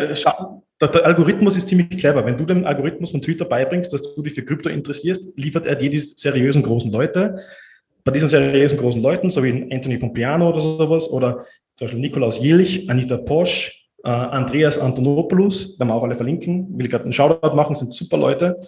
[0.81, 2.25] der, der, Algorithmus ist ziemlich clever.
[2.25, 5.75] Wenn du dem Algorithmus von Twitter beibringst, dass du dich für Krypto interessierst, liefert er
[5.75, 7.37] dir die seriösen großen Leute
[8.05, 12.39] bei diesen seriösen großen Leuten, so wie Anthony Pompliano oder sowas, oder zum Beispiel Nikolaus
[12.39, 17.55] Jilch, Anita Posch, äh, Andreas Antonopoulos, werden wir auch alle verlinken, will gerade einen Shoutout
[17.55, 18.59] machen, sind super Leute,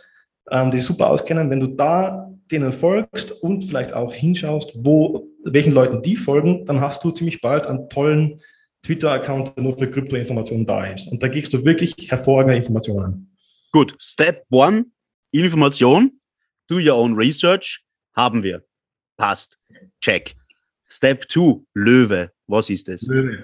[0.51, 1.49] ähm, die super auskennen.
[1.51, 6.81] Wenn du da denen folgst und vielleicht auch hinschaust, wo, welchen Leuten die folgen, dann
[6.81, 8.41] hast du ziemlich bald einen tollen
[8.83, 11.11] Twitter-Account, der nur für Kryptoinformationen da ist.
[11.11, 13.35] Und da kriegst du wirklich hervorragende Informationen.
[13.71, 14.85] Gut, Step One,
[15.31, 16.19] Information,
[16.67, 17.83] do your own research,
[18.15, 18.63] Haben wir.
[19.17, 19.57] Passt.
[19.99, 20.33] Check.
[20.89, 22.31] Step 2, Löwe.
[22.47, 23.01] Was ist das?
[23.03, 23.43] Löwe.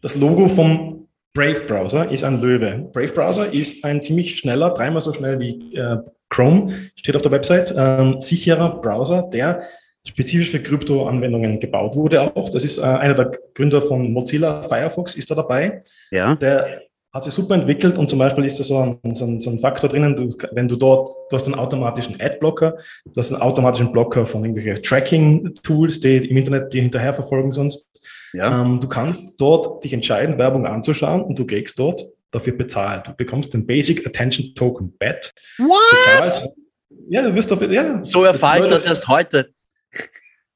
[0.00, 2.88] Das Logo vom Brave Browser ist ein Löwe.
[2.92, 5.96] Brave Browser ist ein ziemlich schneller, dreimal so schnell wie äh,
[6.28, 9.64] Chrome, steht auf der Website, ähm, sicherer Browser, der
[10.06, 12.50] spezifisch für Krypto-Anwendungen gebaut wurde auch.
[12.50, 15.82] Das ist äh, einer der Gründer von Mozilla Firefox, ist da dabei.
[16.10, 16.36] Ja.
[16.36, 16.82] Der
[17.14, 19.60] hat sich super entwickelt und zum Beispiel ist da so ein, so ein, so ein
[19.60, 23.92] Faktor drinnen, du, wenn du dort, du hast einen automatischen Adblocker, du hast einen automatischen
[23.92, 27.88] Blocker von irgendwelchen Tracking-Tools, die im Internet dir hinterher verfolgen sonst.
[28.32, 28.60] Ja.
[28.60, 33.06] Ähm, du kannst dort dich entscheiden, Werbung anzuschauen und du kriegst dort dafür bezahlt.
[33.06, 35.30] Du bekommst den Basic Attention Token BAT.
[35.58, 35.78] What?
[35.92, 36.52] Bezahlt.
[37.08, 38.00] Ja, du wirst dafür, ja.
[38.04, 39.50] So erfahre ich das erst heute.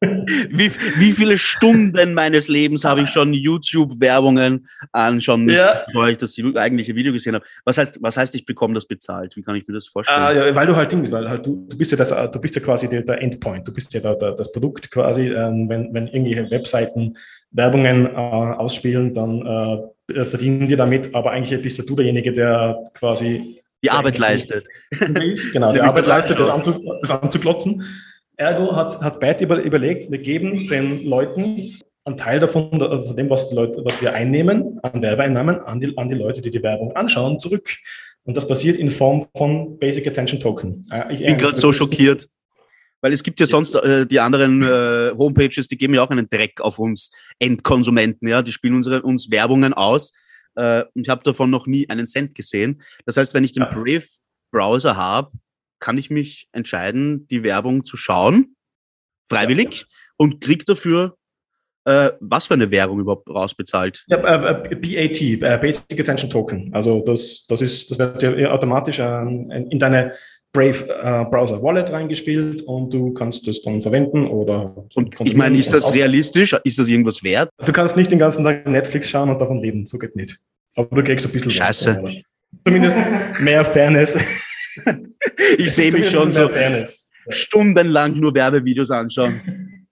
[0.01, 5.83] Wie, wie viele Stunden meines Lebens habe ich schon YouTube-Werbungen anschauen müssen, ja.
[5.87, 7.45] bevor ich das eigentliche Video gesehen habe?
[7.65, 9.35] Was heißt, was heißt, ich bekomme das bezahlt?
[9.37, 10.21] Wie kann ich mir das vorstellen?
[10.21, 12.63] Ah, ja, weil du halt weil halt du, du bist ja das, du bist ja
[12.63, 16.07] quasi der, der Endpoint, du bist ja der, der, das Produkt quasi, ähm, wenn, wenn
[16.07, 17.17] irgendwelche Webseiten
[17.51, 22.85] Werbungen äh, ausspielen, dann äh, verdienen die damit, aber eigentlich bist ja du derjenige, der
[22.95, 24.67] quasi die Arbeit leistet.
[25.53, 27.85] Genau, die Arbeit leistet, das, anzu, das anzuklotzen.
[28.39, 33.29] Ergo hat, hat Byte über, überlegt, wir geben den Leuten einen Teil davon, von dem,
[33.29, 36.63] was, die Leute, was wir einnehmen, an Werbeeinnahmen, an die, an die Leute, die die
[36.63, 37.69] Werbung anschauen, zurück.
[38.25, 40.87] Und das passiert in Form von Basic Attention Token.
[40.91, 42.29] Äh, ich bin gerade so schockiert.
[43.01, 46.29] Weil es gibt ja sonst äh, die anderen äh, Homepages, die geben ja auch einen
[46.29, 48.27] Dreck auf uns Endkonsumenten.
[48.27, 50.13] Ja, die spielen unsere, uns Werbungen aus.
[50.57, 52.83] Äh, ich habe davon noch nie einen Cent gesehen.
[53.07, 54.05] Das heißt, wenn ich den Brave
[54.51, 55.31] Browser habe,
[55.81, 58.57] kann ich mich entscheiden, die Werbung zu schauen,
[59.31, 59.87] freiwillig, ja.
[60.17, 61.19] und krieg dafür
[61.89, 64.05] äh, was für eine Währung überhaupt rausbezahlt?
[64.09, 66.71] Ja, äh, BAT, äh, Basic Attention Token.
[66.75, 70.13] Also das, das ist, das wird ja automatisch ähm, in deine
[70.53, 74.85] Brave äh, Browser Wallet reingespielt und du kannst das dann verwenden oder.
[74.95, 76.55] Und ich meine, ist das realistisch?
[76.65, 77.49] Ist das irgendwas wert?
[77.65, 79.87] Du kannst nicht den ganzen Tag Netflix schauen und davon leben.
[79.87, 80.37] So geht's nicht.
[80.75, 81.53] Aber du kriegst ein bisschen.
[81.53, 82.01] Scheiße.
[82.03, 82.15] Was,
[82.67, 82.99] zumindest
[83.41, 84.19] mehr Fairness.
[85.59, 86.51] ich sehe mich schon so
[87.29, 89.75] stundenlang nur Werbevideos anschauen.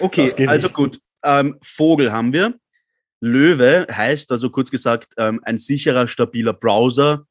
[0.00, 1.00] Okay, also gut.
[1.24, 2.54] Ähm, Vogel haben wir.
[3.20, 7.26] Löwe heißt also kurz gesagt ähm, ein sicherer, stabiler Browser.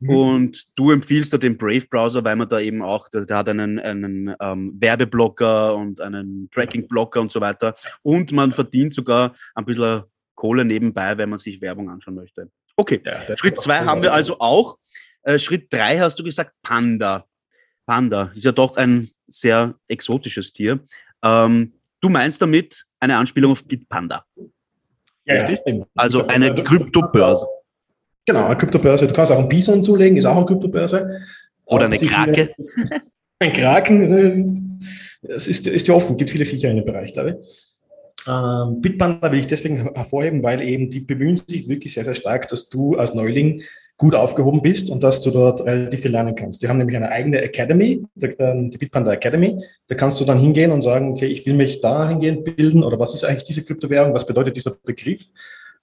[0.00, 0.10] Mhm.
[0.10, 3.78] Und du empfiehlst da den Brave-Browser, weil man da eben auch, der, der hat einen,
[3.78, 7.74] einen ähm, Werbeblocker und einen Tracking-Blocker und so weiter.
[8.02, 10.02] Und man verdient sogar ein bisschen
[10.34, 12.50] Kohle nebenbei, wenn man sich Werbung anschauen möchte.
[12.76, 14.78] Okay, ja, Schritt zwei haben wir also auch.
[15.22, 17.26] Äh, Schritt drei hast du gesagt, Panda.
[17.86, 20.80] Panda ist ja doch ein sehr exotisches Tier.
[21.24, 24.24] Ähm, du meinst damit eine Anspielung auf Bitpanda.
[25.24, 25.60] Ja, Richtig?
[25.66, 27.46] Ja, also eine Kryptobörse.
[28.26, 29.06] Genau, eine Kryptobörse.
[29.06, 31.20] Du kannst auch einen Bison zulegen, ist auch eine Kryptobörse.
[31.64, 32.54] Oder eine Krake.
[33.38, 34.80] ein Kraken,
[35.22, 37.72] es ist, ist ja offen, gibt viele Viecher in dem Bereich, glaube ich.
[38.28, 42.48] Ähm, Bitpanda will ich deswegen hervorheben, weil eben die bemühen sich wirklich sehr, sehr stark,
[42.48, 43.62] dass du als Neuling
[43.96, 46.62] gut aufgehoben bist und dass du dort relativ viel lernen kannst.
[46.62, 49.62] Die haben nämlich eine eigene Academy, ähm, die Bitpanda Academy.
[49.86, 52.98] Da kannst du dann hingehen und sagen, okay, ich will mich da hingehen bilden oder
[52.98, 55.22] was ist eigentlich diese Kryptowährung, was bedeutet dieser Begriff?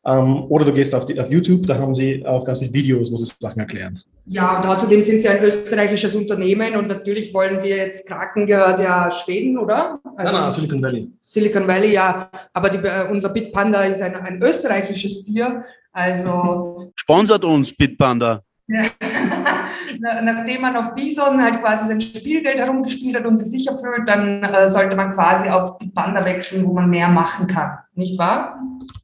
[0.05, 3.11] Ähm, oder du gehst auf, die, auf, YouTube, da haben sie auch ganz viele Videos,
[3.11, 3.99] wo sie Sachen erklären.
[4.25, 8.79] Ja, und außerdem sind sie ein österreichisches Unternehmen und natürlich wollen wir jetzt, Kraken gehört
[8.79, 9.99] ja Schweden, oder?
[10.15, 11.11] Also nein, nein, Silicon Valley.
[11.19, 12.29] Silicon Valley, ja.
[12.53, 15.65] Aber die, äh, unser Bitpanda ist ein, ein österreichisches Tier
[15.99, 16.91] also.
[16.95, 18.41] Sponsert uns, Bitpanda.
[18.67, 18.83] Ja.
[20.23, 24.43] Nachdem man auf Bison halt quasi sein Spielgeld herumgespielt hat und sich sicher fühlt, dann
[24.43, 27.79] äh, sollte man quasi auf Bitpanda wechseln, wo man mehr machen kann.
[27.95, 28.59] Nicht wahr?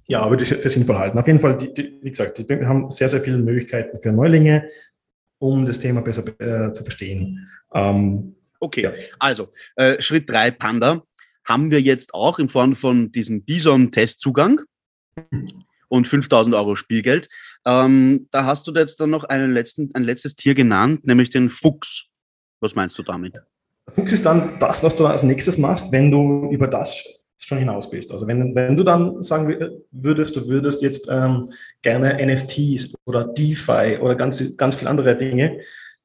[0.08, 1.18] Ja, aber das ist sinnvoll halten.
[1.18, 4.70] Auf jeden Fall, die, die, wie gesagt, wir haben sehr, sehr viele Möglichkeiten für Neulinge,
[5.40, 7.48] um das Thema besser äh, zu verstehen.
[7.74, 8.92] Ähm, okay, ja.
[9.20, 11.02] also äh, Schritt drei Panda
[11.44, 14.62] haben wir jetzt auch in Form von diesem Bison-Testzugang
[15.88, 17.30] und 5000 Euro Spielgeld.
[17.65, 21.50] Ähm, da hast du jetzt dann noch einen letzten, ein letztes Tier genannt, nämlich den
[21.50, 22.08] Fuchs.
[22.60, 23.41] Was meinst du damit?
[23.93, 27.04] Fuchs ist dann das, was du als nächstes machst, wenn du über das
[27.38, 28.12] schon hinaus bist.
[28.12, 29.54] Also wenn, wenn du dann sagen
[29.91, 31.50] würdest, du würdest jetzt ähm,
[31.82, 35.60] gerne NFTs oder DeFi oder ganz, ganz viele andere Dinge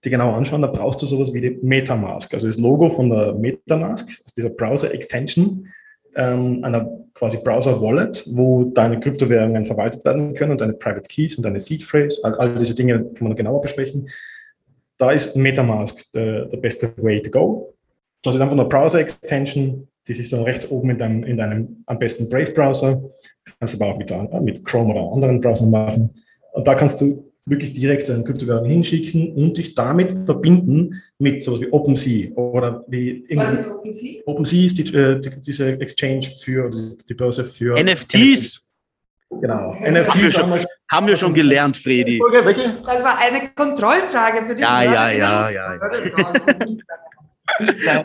[0.04, 2.32] die genau anschauen, dann brauchst du sowas wie die Metamask.
[2.32, 5.66] Also das Logo von der Metamask, dieser Browser-Extension,
[6.16, 11.44] ähm, einer quasi Browser-Wallet, wo deine Kryptowährungen verwaltet werden können und deine Private Keys und
[11.44, 14.08] deine Seed Phrase, all, all diese Dinge kann man genauer besprechen.
[14.98, 17.74] Da ist Metamask der beste way to go.
[18.22, 21.98] Das ist einfach eine Browser-Extension, die ist dann rechts oben in deinem, in deinem am
[21.98, 23.02] besten Brave-Browser.
[23.58, 26.10] Kannst du aber auch mit, mit Chrome oder anderen Browsern machen.
[26.52, 31.60] Und da kannst du wirklich direkt seinen Kryptowährung hinschicken und dich damit verbinden mit sowas
[31.60, 34.22] wie OpenSea oder wie Was ist OpenSea?
[34.26, 36.70] OpenSea ist die, äh, die, diese Exchange für
[37.08, 38.62] die, Börse für NFTs.
[39.40, 39.74] Genau.
[39.74, 42.18] Haben wir NFTs schon- haben wir Haben wir schon gelernt, Fredi.
[42.18, 45.80] Das war eine Kontrollfrage für die Ja, ja, Hörerinnen ja, ja, ja.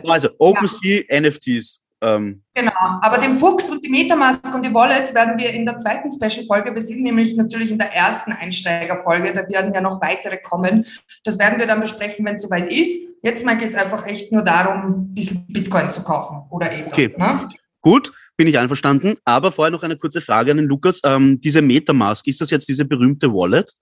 [0.08, 1.82] Also OpenSea, NFTs.
[2.06, 5.76] Ähm, Genau, aber den Fuchs und die Metamask und die Wallets werden wir in der
[5.78, 10.38] zweiten Special-Folge, wir sind nämlich natürlich in der ersten Einsteigerfolge, da werden ja noch weitere
[10.38, 10.86] kommen.
[11.24, 13.14] Das werden wir dann besprechen, wenn es soweit ist.
[13.22, 16.92] Jetzt mal geht es einfach echt nur darum, ein bisschen Bitcoin zu kaufen oder Ether.
[16.92, 17.14] Okay.
[17.18, 17.48] Ne?
[17.82, 19.16] gut, bin ich einverstanden.
[19.24, 21.00] Aber vorher noch eine kurze Frage an den Lukas.
[21.04, 23.72] Ähm, diese Metamask, ist das jetzt diese berühmte Wallet?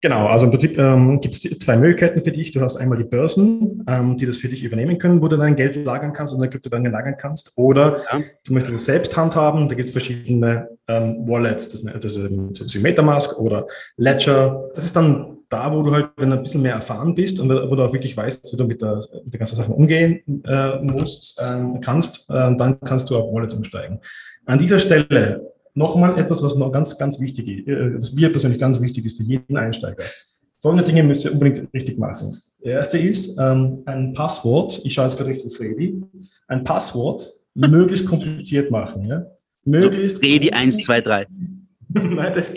[0.00, 2.52] Genau, also im Prinzip ähm, gibt es zwei Möglichkeiten für dich.
[2.52, 5.56] Du hast einmal die Börsen, ähm, die das für dich übernehmen können, wo du dein
[5.56, 7.52] Geld lagern kannst und deine Kryptowährungen lagern kannst.
[7.56, 8.20] Oder Ja.
[8.46, 9.68] du möchtest es selbst handhaben.
[9.68, 11.70] Da gibt es verschiedene ähm, Wallets.
[11.70, 14.70] Das, das ist wie Metamask oder Ledger.
[14.76, 17.48] Das ist dann da, wo du halt, wenn du ein bisschen mehr erfahren bist und
[17.48, 20.78] wo du auch wirklich weißt, wie du mit der, mit der ganzen Sache umgehen äh,
[20.80, 23.98] musst, ähm, kannst, äh, dann kannst du auf Wallets umsteigen.
[24.46, 28.60] An dieser Stelle nochmal etwas, was noch ganz, ganz wichtig ist, äh, was mir persönlich
[28.60, 30.02] ganz wichtig ist für jeden Einsteiger.
[30.60, 32.36] Folgende Dinge müsst ihr unbedingt richtig machen.
[32.64, 34.80] Der erste ist ähm, ein Passwort.
[34.84, 36.02] Ich schaue jetzt gerade Richtung Freddy.
[36.48, 39.06] Ein Passwort möglichst kompliziert machen.
[39.06, 39.26] Ja?
[39.64, 40.18] Möglichst.
[40.18, 41.26] Fredi 1, 2, 3.
[41.90, 42.52] Nein, das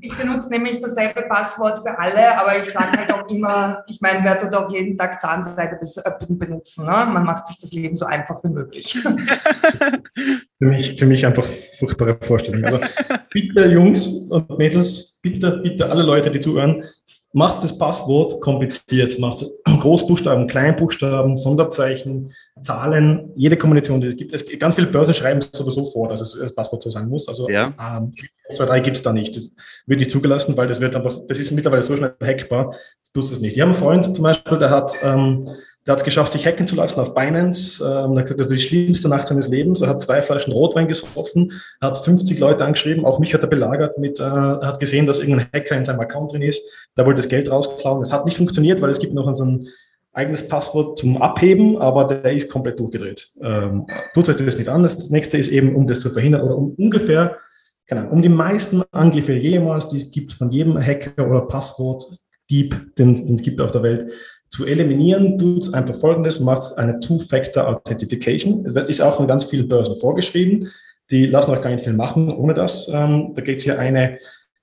[0.00, 4.22] Ich benutze nämlich dasselbe Passwort für alle, aber ich sage halt auch immer, ich meine,
[4.24, 6.84] wer tut auch jeden Tag Zahnseide bis- äh, benutzen.
[6.84, 6.90] Ne?
[6.90, 8.96] Man macht sich das Leben so einfach wie möglich.
[10.58, 11.44] für mich, für mich einfach
[11.78, 12.64] furchtbare Vorstellung.
[12.64, 12.80] Also
[13.30, 16.84] bitte Jungs und Mädels, bitte, bitte alle Leute, die zuhören,
[17.32, 24.34] macht das Passwort kompliziert, macht Großbuchstaben, Kleinbuchstaben, Sonderzeichen, Zahlen, jede Kombination, die es gibt.
[24.34, 27.08] Es gibt ganz viele Börsen schreiben es sowieso vor, dass es das Passwort so sein
[27.08, 27.28] muss.
[27.28, 27.72] Also Ja.
[27.98, 28.12] ähm,
[28.50, 29.36] 2, 3 gibt es da nicht.
[29.36, 29.54] Das
[29.86, 32.74] wird nicht zugelassen, weil das wird einfach, das ist mittlerweile so schnell hackbar,
[33.12, 33.54] du tust es nicht.
[33.54, 35.48] Ich habe einen Freund zum Beispiel, der hat ähm,
[35.88, 37.82] der hat es geschafft, sich hacken zu lassen auf Binance.
[37.82, 39.80] Ähm, er hat gesagt, das war die schlimmste Nacht seines Lebens.
[39.80, 43.46] Er hat zwei Flaschen Rotwein gesoffen, er hat 50 Leute angeschrieben, auch mich hat er
[43.46, 46.60] belagert mit, äh, er hat gesehen, dass irgendein Hacker in seinem Account drin ist,
[46.94, 48.02] der wollte das Geld rausklauen.
[48.02, 49.66] Es hat nicht funktioniert, weil es gibt noch so ein
[50.12, 53.26] eigenes Passwort zum Abheben, aber der ist komplett durchgedreht.
[53.40, 54.82] Ähm, tut euch das nicht an.
[54.82, 57.38] Das nächste ist eben, um das zu verhindern oder um ungefähr,
[57.86, 63.14] genau, um die meisten Angriffe jemals, die es gibt von jedem Hacker oder Passwort-Dieb, den
[63.14, 64.12] den es gibt auf der Welt,
[64.48, 68.64] zu eliminieren, tut einfach folgendes, macht eine Two-Factor Authentification.
[68.66, 70.68] Es ist auch von ganz vielen Börsen vorgeschrieben.
[71.10, 72.88] Die lassen euch gar nicht viel machen ohne das.
[72.88, 74.18] Ähm, da gibt es hier eine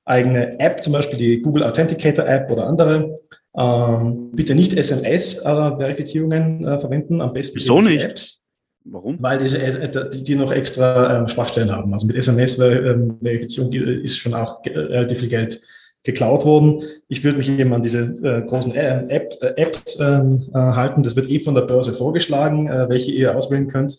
[0.05, 3.17] eigene App, zum Beispiel die Google Authenticator App oder andere.
[3.57, 8.03] Ähm, bitte nicht SMS-Verifizierungen äh, verwenden, am besten Wieso nicht?
[8.03, 8.39] Apps,
[8.83, 9.21] Warum?
[9.21, 11.93] weil diese, äh, die, die noch extra ähm, Schwachstellen haben.
[11.93, 15.59] Also mit SMS-Verifizierung ist schon auch relativ viel Geld
[16.05, 16.83] geklaut worden.
[17.09, 21.03] Ich würde mich eben an diese äh, großen äh, App, äh, Apps ähm, äh, halten.
[21.03, 23.97] Das wird eh von der Börse vorgeschlagen, äh, welche ihr auswählen könnt.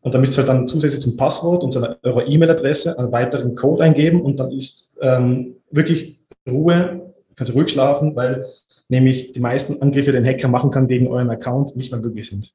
[0.00, 3.82] Und da müsst ihr dann zusätzlich zum Passwort und zu eurer E-Mail-Adresse einen weiteren Code
[3.82, 8.46] eingeben und dann ist ähm, wirklich Ruhe, kannst ruhig schlafen, weil
[8.88, 12.30] nämlich die meisten Angriffe, die ein Hacker machen kann gegen euren Account, nicht mehr möglich
[12.30, 12.54] sind.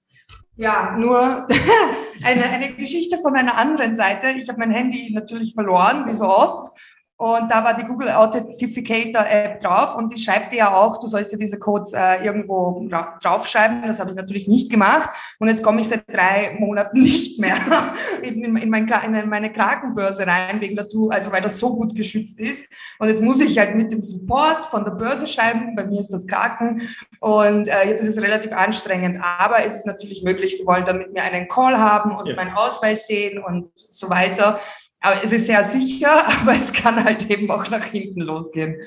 [0.56, 1.48] Ja, nur
[2.24, 4.28] eine, eine Geschichte von einer anderen Seite.
[4.40, 6.72] Ich habe mein Handy natürlich verloren, wie so oft.
[7.16, 11.08] Und da war die Google Authentificator App drauf und die schreibt dir ja auch, du
[11.08, 13.84] sollst dir diese Codes äh, irgendwo dra draufschreiben.
[13.88, 15.10] Das habe ich natürlich nicht gemacht.
[15.40, 17.56] Und jetzt komme ich seit drei Monaten nicht mehr
[18.22, 21.96] in, in, mein, in meine Krakenbörse rein, wegen der Tu- also weil das so gut
[21.96, 22.68] geschützt ist.
[23.00, 25.76] Und jetzt muss ich halt mit dem Support von der Börse schreiben.
[25.76, 26.82] Bei mir ist das Kraken.
[27.20, 29.20] Und äh, jetzt ist es relativ anstrengend.
[29.40, 32.36] Aber es ist natürlich möglich, sie wollen dann mit mir einen Call haben und Ja.
[32.36, 34.60] meinen Ausweis sehen und so weiter.
[35.04, 38.82] Aber es ist sehr sicher, aber es kann halt eben auch nach hinten losgehen.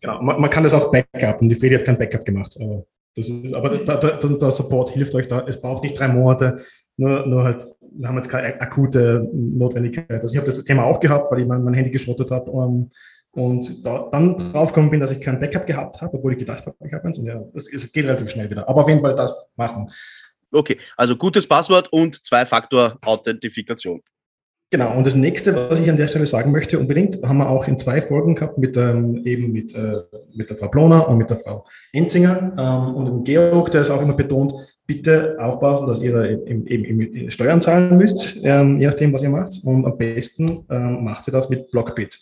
[0.00, 2.54] Genau, man, man kann das auch Backup und die Freddy hat kein Backup gemacht.
[2.60, 2.84] Aber,
[3.16, 5.44] das ist, aber der, der, der Support hilft euch da.
[5.46, 6.56] Es braucht nicht drei Monate,
[6.98, 10.20] nur, nur halt, wir haben jetzt keine akute Notwendigkeit.
[10.20, 12.50] Also ich habe das Thema auch gehabt, weil ich mein, mein Handy geschrottet habe.
[12.50, 12.90] Um,
[13.34, 16.76] und da, dann draufgekommen bin, dass ich kein Backup gehabt habe, obwohl ich gedacht habe,
[16.86, 17.18] ich habe eins.
[17.18, 18.68] Und ja, es, es geht relativ schnell wieder.
[18.68, 19.90] Aber auf jeden Fall das machen.
[20.50, 24.02] Okay, also gutes Passwort und Zwei-Faktor-Authentifikation.
[24.72, 27.68] Genau, und das nächste, was ich an der Stelle sagen möchte, unbedingt, haben wir auch
[27.68, 29.98] in zwei Folgen gehabt, mit, ähm, eben mit, äh,
[30.34, 33.90] mit der Frau Bloner und mit der Frau Enzinger ähm, und dem Georg, der es
[33.90, 34.54] auch immer betont,
[34.86, 39.22] bitte aufpassen, dass ihr da eben, eben, eben Steuern zahlen müsst, ähm, je nachdem, was
[39.22, 39.60] ihr macht.
[39.62, 42.18] Und am besten ähm, macht ihr das mit Blockbit.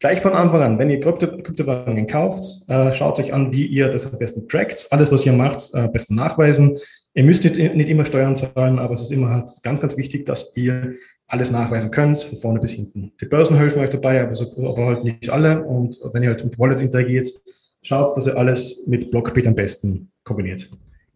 [0.00, 3.86] Gleich von Anfang an, wenn ihr Krypto, Kryptowährungen kauft, äh, schaut euch an, wie ihr
[3.88, 4.88] das am besten trackt.
[4.90, 6.78] Alles, was ihr macht, äh, am besten nachweisen.
[7.14, 10.26] Ihr müsst nicht, nicht immer Steuern zahlen, aber es ist immer halt ganz, ganz wichtig,
[10.26, 10.94] dass ihr
[11.32, 13.12] alles nachweisen könnt, von vorne bis hinten.
[13.20, 15.64] Die Börsen helfen euch dabei, aber, so, aber halt nicht alle.
[15.64, 17.26] Und wenn ihr halt mit Wallets interagiert,
[17.82, 20.68] schaut, dass ihr alles mit Blockbit am besten kombiniert.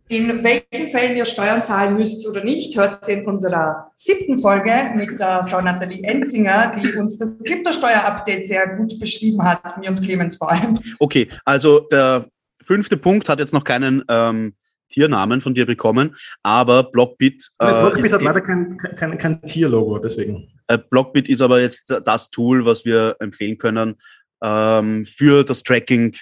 [0.09, 4.73] In welchen Fällen ihr Steuern zahlen müsst oder nicht, hört ihr in unserer siebten Folge
[4.95, 10.01] mit der Frau Nathalie Enzinger, die uns das Kryptosteuer-Update sehr gut beschrieben hat, mir und
[10.03, 10.79] Clemens vor allem.
[10.99, 12.27] Okay, also der
[12.63, 14.55] fünfte Punkt hat jetzt noch keinen ähm,
[14.89, 17.49] Tiernamen von dir bekommen, aber Blockbit.
[17.59, 20.49] Äh, Blockbit hat leider kein, kein, kein Tierlogo, deswegen.
[20.69, 23.97] Äh, Blockbit ist aber jetzt das Tool, was wir empfehlen können
[24.43, 26.15] ähm, für das Tracking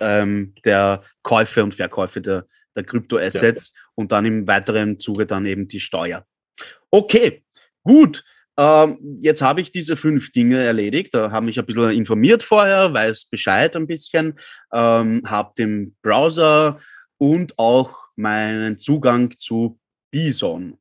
[0.00, 3.80] ähm, der Käufe und Verkäufe der der Kryptoassets ja.
[3.94, 6.26] und dann im weiteren Zuge dann eben die Steuer.
[6.90, 7.44] Okay,
[7.82, 8.24] gut.
[8.56, 11.12] Ähm, jetzt habe ich diese fünf Dinge erledigt.
[11.12, 14.38] Da habe mich ein bisschen informiert vorher, weiß Bescheid ein bisschen,
[14.72, 16.78] ähm, habe den Browser
[17.18, 19.78] und auch meinen Zugang zu
[20.10, 20.78] Bison.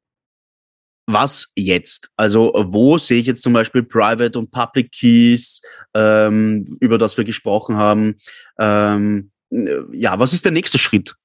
[1.05, 2.11] Was jetzt?
[2.15, 5.61] Also wo sehe ich jetzt zum Beispiel Private und Public Keys,
[5.93, 8.15] ähm, über das wir gesprochen haben?
[8.57, 9.31] Ähm,
[9.91, 11.15] ja, was ist der nächste Schritt?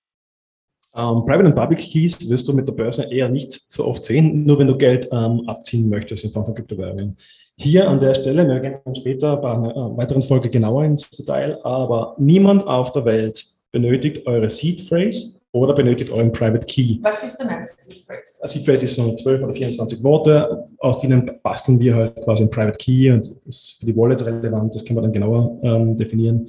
[0.96, 4.44] Ähm, Private and Public Keys wirst du mit der Börse eher nicht so oft sehen,
[4.44, 7.16] nur wenn du Geld ähm, abziehen möchtest in Form von Kryptowährungen.
[7.56, 11.58] Hier an der Stelle, wir gehen später bei einer äh, weiteren Folge genauer ins Detail,
[11.64, 13.44] aber niemand auf der Welt
[13.78, 16.98] benötigt eure Seed Phrase oder benötigt euren Private Key.
[17.02, 18.40] Was ist denn eine Seed Phrase?
[18.40, 22.42] Eine Seed Phrase ist so 12 oder 24 Worte, aus denen basteln wir halt quasi
[22.42, 25.58] ein Private Key und das ist für die Wallets relevant, das können wir dann genauer
[25.62, 26.48] ähm, definieren.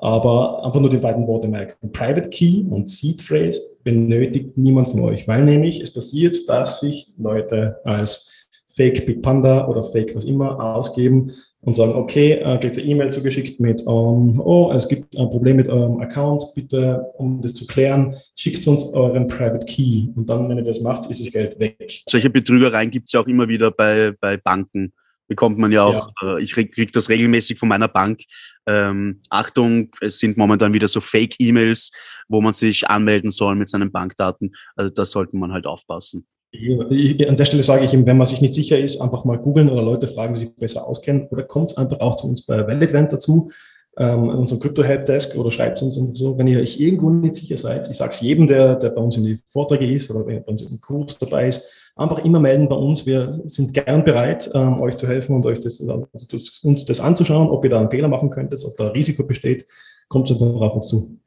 [0.00, 1.90] Aber einfach nur die beiden Worte merken.
[1.90, 7.12] Private Key und Seed Phrase benötigt niemand von euch, weil nämlich es passiert, dass sich
[7.18, 11.32] Leute als Fake Big Panda oder Fake was immer ausgeben
[11.62, 15.56] und sagen, okay, äh, kriegt ihr E-Mail zugeschickt mit, um, oh, es gibt ein Problem
[15.56, 20.08] mit eurem Account, bitte, um das zu klären, schickt uns euren Private Key.
[20.14, 22.02] Und dann, wenn ihr das macht, ist das Geld weg.
[22.08, 24.92] Solche Betrügereien gibt es ja auch immer wieder bei, bei Banken
[25.28, 26.38] bekommt man ja auch, ja.
[26.38, 28.22] Äh, ich kriege das regelmäßig von meiner Bank.
[28.66, 31.92] Ähm, Achtung, es sind momentan wieder so Fake-E-Mails,
[32.28, 34.54] wo man sich anmelden soll mit seinen Bankdaten.
[34.74, 36.26] Also da sollte man halt aufpassen.
[36.54, 39.68] An der Stelle sage ich ihm, wenn man sich nicht sicher ist, einfach mal googeln
[39.68, 41.28] oder Leute fragen, die sich besser auskennen.
[41.28, 43.50] Oder kommt einfach auch zu uns bei Validvent dazu,
[43.98, 46.38] ähm, unserem Crypto Helpdesk oder schreibt uns und so.
[46.38, 49.16] Wenn ihr euch irgendwo nicht sicher seid, ich sage es jedem, der, der bei uns
[49.16, 52.76] in die Vorträge ist oder bei uns im Kurs dabei ist, einfach immer melden bei
[52.76, 53.04] uns.
[53.04, 57.00] Wir sind gern bereit, ähm, euch zu helfen und euch das, also das, uns das
[57.00, 59.66] anzuschauen, ob ihr da einen Fehler machen könntet, ob da Risiko besteht.
[60.08, 61.18] Kommt einfach auf uns zu.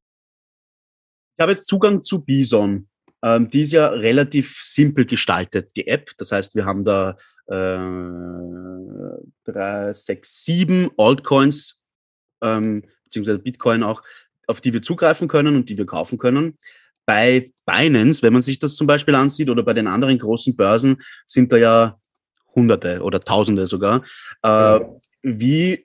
[1.38, 2.88] Ich habe jetzt Zugang zu Bison.
[3.24, 6.12] Ähm, die ist ja relativ simpel gestaltet, die App.
[6.18, 7.18] Das heißt, wir haben da
[7.48, 7.78] äh,
[9.46, 11.80] drei, sechs, sieben Altcoins,
[12.42, 14.04] ähm, beziehungsweise Bitcoin auch,
[14.48, 16.58] auf die wir zugreifen können und die wir kaufen können
[17.06, 21.02] bei Binance, wenn man sich das zum Beispiel ansieht, oder bei den anderen großen Börsen,
[21.26, 22.00] sind da ja
[22.56, 24.04] Hunderte oder Tausende sogar.
[24.44, 24.80] Äh,
[25.22, 25.84] wie,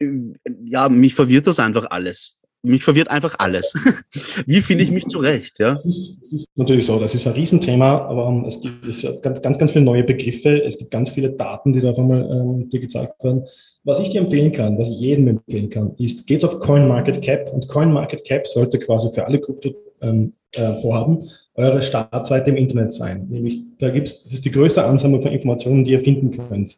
[0.65, 2.39] ja, mich verwirrt das einfach alles.
[2.67, 3.73] Mich verwirrt einfach alles.
[4.47, 5.59] wie finde ich mich zurecht?
[5.59, 5.75] Ja?
[5.75, 9.59] Das ist, das ist, natürlich so, das ist ein Riesenthema, aber es gibt ganz, ganz,
[9.59, 12.81] ganz viele neue Begriffe, es gibt ganz viele Daten, die da auf einmal ähm, dir
[12.81, 13.45] gezeigt werden.
[13.85, 17.69] Was ich dir empfehlen kann, was ich jedem empfehlen kann, ist, geht auf CoinMarketCap und
[17.69, 21.23] CoinMarketCap sollte quasi für alle Krypto ähm, äh, vorhaben,
[21.55, 23.29] eure Startseite im Internet sein.
[23.29, 26.77] Nämlich, da gibt's, das ist die größte Ansammlung von Informationen, die ihr finden könnt.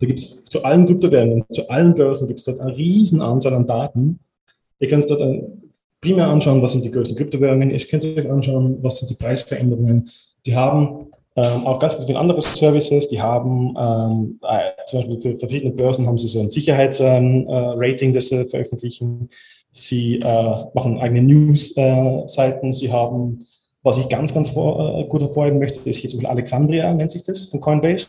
[0.00, 3.54] Da gibt es zu allen Kryptowährungen, zu allen Börsen gibt es dort eine riesen Anzahl
[3.54, 4.20] an Daten.
[4.80, 5.22] Ihr könnt dort
[6.00, 7.70] primär anschauen, was sind die größten Kryptowährungen.
[7.70, 10.08] Ihr könnt euch anschauen, was sind die Preisveränderungen.
[10.46, 13.08] Die haben ähm, auch ganz viele andere Services.
[13.08, 18.10] Die haben ähm, äh, zum Beispiel für verschiedene Börsen haben sie so ein Sicherheitsrating, ähm,
[18.10, 19.28] äh, das sie veröffentlichen.
[19.72, 22.72] Sie äh, machen eigene News-Seiten.
[22.72, 23.46] Sie haben,
[23.82, 27.12] was ich ganz, ganz vor, äh, gut hervorheben möchte, ist hier zum Beispiel Alexandria, nennt
[27.12, 28.08] sich das, von Coinbase.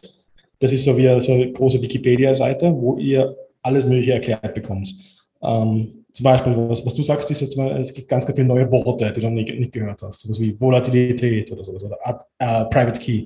[0.59, 4.93] Das ist so wie so eine große Wikipedia-Seite, wo ihr alles Mögliche erklärt bekommt.
[5.41, 8.47] Ähm, zum Beispiel, was, was, du sagst, ist jetzt mal, es gibt ganz, ganz viele
[8.47, 10.21] neue Worte, die du noch nicht, nicht gehört hast.
[10.21, 13.25] Sowas wie Volatilität oder sowas oder uh, Private Key.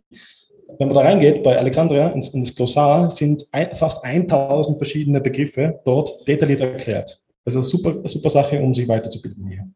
[0.79, 5.79] Wenn man da reingeht, bei Alexandria ins, ins Glossar sind ein, fast 1000 verschiedene Begriffe
[5.85, 7.21] dort detailliert erklärt.
[7.45, 9.67] Das ist eine super, super Sache, um sich weiterzubilden hier.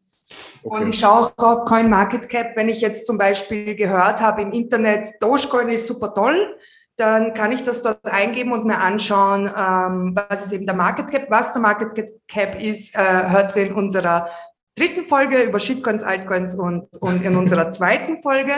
[0.62, 0.82] Okay.
[0.82, 5.06] Und ich schaue auch auf CoinMarketCap, wenn ich jetzt zum Beispiel gehört habe im Internet,
[5.20, 6.56] Dogecoin ist super toll,
[6.98, 11.10] dann kann ich das dort eingeben und mir anschauen, ähm, was ist eben der Market
[11.10, 11.30] Cap.
[11.30, 14.28] Was der Market Cap ist, äh, hört sie in unserer
[14.76, 18.52] dritten Folge über Shitcoins, Altcoins und, und in unserer zweiten Folge.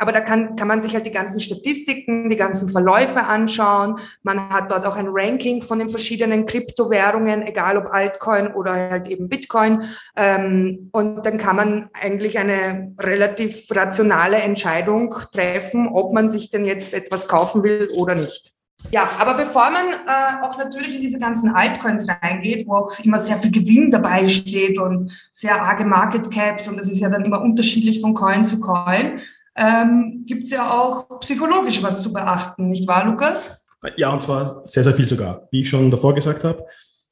[0.00, 3.98] Aber da kann, kann man sich halt die ganzen Statistiken, die ganzen Verläufe anschauen.
[4.22, 9.08] Man hat dort auch ein Ranking von den verschiedenen Kryptowährungen, egal ob Altcoin oder halt
[9.08, 9.82] eben Bitcoin.
[10.16, 16.64] Ähm, und dann kann man eigentlich eine relativ rationale Entscheidung treffen, ob man sich denn
[16.64, 18.54] jetzt etwas kaufen will oder nicht.
[18.90, 23.20] Ja, aber bevor man äh, auch natürlich in diese ganzen Altcoins reingeht, wo auch immer
[23.20, 27.26] sehr viel Gewinn dabei steht und sehr arge Market Caps und das ist ja dann
[27.26, 29.20] immer unterschiedlich von Coin zu Coin,
[29.56, 33.64] ähm, gibt es ja auch psychologisch was zu beachten, nicht wahr, Lukas?
[33.96, 35.48] Ja, und zwar sehr, sehr viel sogar.
[35.50, 36.64] Wie ich schon davor gesagt habe,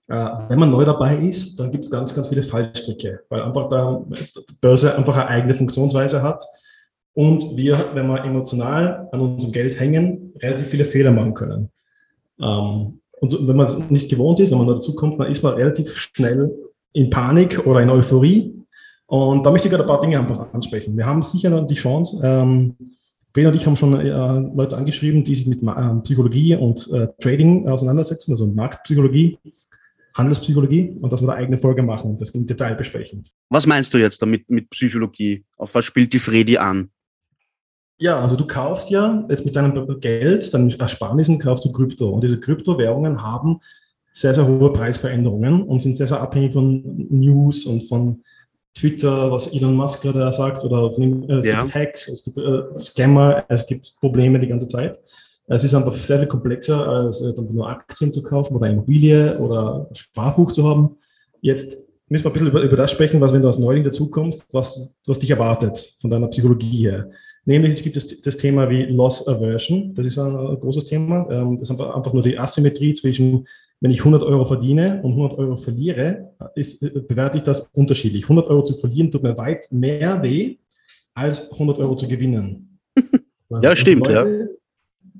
[0.09, 3.69] äh, wenn man neu dabei ist, dann gibt es ganz, ganz viele Fallstricke, weil einfach
[3.69, 6.43] da die Börse einfach eine eigene Funktionsweise hat
[7.15, 11.71] und wir, wenn wir emotional an unserem Geld hängen, relativ viele Fehler machen können.
[12.41, 15.55] Ähm, und wenn man es nicht gewohnt ist, wenn man dazu kommt, dann ist man
[15.55, 16.55] relativ schnell
[16.93, 18.55] in Panik oder in Euphorie.
[19.09, 20.95] Und da möchte ich gerade ein paar Dinge einfach ansprechen.
[20.97, 22.77] Wir haben sicher noch die Chance, ähm,
[23.33, 27.09] Ben und ich haben schon äh, Leute angeschrieben, die sich mit äh, Psychologie und äh,
[27.19, 29.39] Trading auseinandersetzen, also Marktpsychologie,
[30.15, 33.23] Handelspsychologie und dass wir da eigene Folge machen und das im Detail besprechen.
[33.49, 35.45] Was meinst du jetzt damit mit Psychologie?
[35.57, 36.91] Auf was spielt die Fredi an?
[37.97, 42.23] Ja, also du kaufst ja jetzt mit deinem Geld, deinen Ersparnissen kaufst du Krypto und
[42.23, 43.61] diese Kryptowährungen haben
[44.13, 48.23] sehr, sehr hohe Preisveränderungen und sind sehr, sehr abhängig von News und von
[48.79, 51.63] Twitter, was Elon Musk gerade sagt, oder von, äh, es ja.
[51.63, 54.99] gibt Hacks, es gibt äh, Scammer, es gibt Probleme die ganze Zeit.
[55.47, 59.39] Es ist einfach sehr viel komplexer, als jetzt einfach nur Aktien zu kaufen oder Immobilie
[59.39, 60.97] oder Sparbuch zu haben.
[61.41, 64.47] Jetzt müssen wir ein bisschen über, über das sprechen, was, wenn du als Neuling dazukommst,
[64.53, 67.11] was, was dich erwartet von deiner Psychologie her.
[67.47, 69.95] Nämlich es gibt das, das Thema wie Loss Aversion.
[69.95, 71.27] Das ist ein, ein großes Thema.
[71.31, 73.47] Ähm, das ist einfach nur die Asymmetrie zwischen
[73.81, 78.25] wenn ich 100 Euro verdiene und 100 Euro verliere, ist, äh, bewerte ich das unterschiedlich.
[78.25, 80.59] 100 Euro zu verlieren tut mir weit mehr weh,
[81.15, 82.81] als 100 Euro zu gewinnen.
[83.63, 84.59] ja, stimmt, Leute, ja.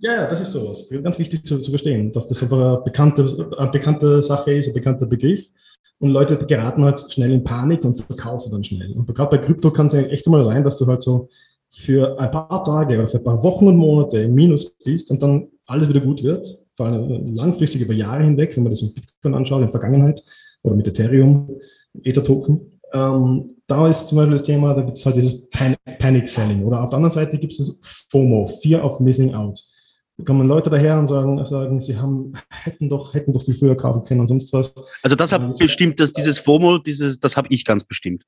[0.01, 0.89] Ja, das ist sowas.
[1.03, 4.75] Ganz wichtig zu, zu verstehen, dass das einfach eine bekannte, eine bekannte Sache ist, ein
[4.75, 5.51] bekannter Begriff.
[5.99, 8.93] Und Leute geraten halt schnell in Panik und verkaufen dann schnell.
[8.93, 11.29] Und gerade bei Krypto kann es ja echt mal sein, dass du halt so
[11.71, 15.21] für ein paar Tage oder für ein paar Wochen und Monate im Minus bist und
[15.21, 16.47] dann alles wieder gut wird
[16.79, 20.23] vor allem langfristig über Jahre hinweg, wenn man das mit Bitcoin anschaut in der Vergangenheit
[20.63, 21.57] oder mit Ethereum,
[22.05, 22.81] Ether-Token.
[22.93, 26.65] Ähm, da ist zum Beispiel das Thema, da gibt es halt dieses Pan Panic Selling.
[26.65, 29.61] Oder auf der anderen Seite gibt es das FOMO, Fear of Missing Out.
[30.19, 33.77] Da kommen Leute daher und sagen, sagen sie haben, hätten doch, hätten doch viel früher
[33.77, 34.73] kaufen können und sonst was.
[35.03, 38.25] Also das habe bestimmt, dass dieses FOMO, dieses, das habe ich ganz bestimmt.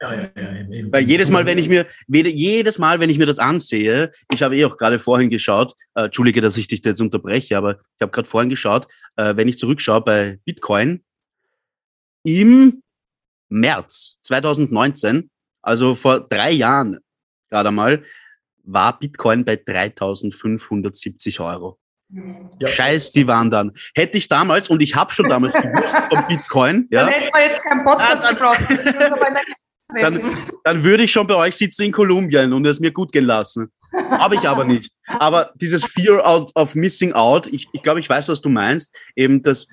[0.00, 0.92] Ja, ja, ja.
[0.92, 4.56] Weil jedes Mal, wenn ich mir, jedes Mal, wenn ich mir das ansehe, ich habe
[4.56, 8.12] eh auch gerade vorhin geschaut, äh, Entschuldige, dass ich dich jetzt unterbreche, aber ich habe
[8.12, 8.86] gerade vorhin geschaut,
[9.16, 11.02] äh, wenn ich zurückschaue bei Bitcoin,
[12.24, 12.82] im
[13.48, 15.30] März 2019,
[15.62, 16.98] also vor drei Jahren
[17.50, 18.04] gerade mal,
[18.64, 21.78] war Bitcoin bei 3570 Euro.
[22.58, 22.68] Ja.
[22.68, 23.72] Scheiß, die waren dann.
[23.94, 27.04] Hätte ich damals, und ich habe schon damals gewusst von Bitcoin, ja.
[27.04, 29.57] Dann hätten wir jetzt keinen Podcast ah, gebraucht.
[29.88, 33.24] Dann, dann würde ich schon bei euch sitzen in Kolumbien und es mir gut gehen
[33.24, 33.70] lassen.
[33.92, 34.92] Habe ich aber nicht.
[35.06, 38.94] Aber dieses Fear out of Missing Out, ich, ich glaube, ich weiß, was du meinst,
[39.16, 39.68] eben das,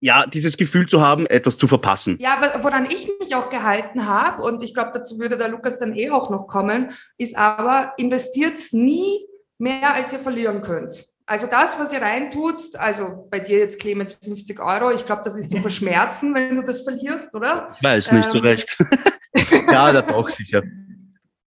[0.00, 2.18] ja, dieses Gefühl zu haben, etwas zu verpassen.
[2.20, 5.94] Ja, woran ich mich auch gehalten habe, und ich glaube, dazu würde der Lukas dann
[5.94, 9.26] eh auch noch kommen, ist aber, investiert nie
[9.58, 11.04] mehr, als ihr verlieren könnt.
[11.26, 15.36] Also das, was ihr reintut, also bei dir jetzt Clemens 50 Euro, ich glaube, das
[15.36, 17.76] ist zu verschmerzen, wenn du das verlierst, oder?
[17.82, 18.76] Weiß nicht ähm, so recht.
[19.34, 20.62] ja, da doch sicher.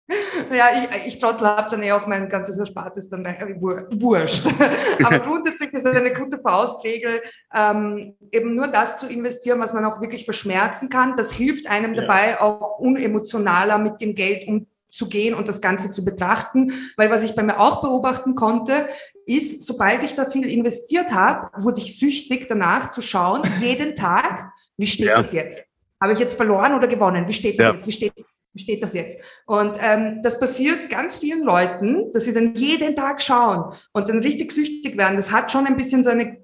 [0.52, 4.46] Ja, ich, ich Trottel habe dann eh auch mein ganzes Erspartes dann äh, wurscht.
[5.04, 7.22] Aber grundsätzlich ist es eine gute Faustregel,
[7.54, 11.16] ähm, eben nur das zu investieren, was man auch wirklich verschmerzen kann.
[11.16, 12.02] Das hilft einem ja.
[12.02, 16.74] dabei, auch unemotionaler mit dem Geld umzugehen und das Ganze zu betrachten.
[16.98, 18.90] Weil was ich bei mir auch beobachten konnte,
[19.26, 24.52] ist, sobald ich da viel investiert habe, wurde ich süchtig danach zu schauen, jeden Tag,
[24.78, 25.22] wie steht ja.
[25.22, 25.64] das jetzt?
[26.04, 27.26] Habe ich jetzt verloren oder gewonnen?
[27.30, 27.74] Wie steht das ja.
[27.74, 27.88] jetzt?
[27.88, 28.12] Wie steht,
[28.52, 29.24] wie steht das jetzt?
[29.46, 34.20] Und ähm, das passiert ganz vielen Leuten, dass sie dann jeden Tag schauen und dann
[34.20, 35.16] richtig süchtig werden.
[35.16, 36.42] Das hat schon ein bisschen so eine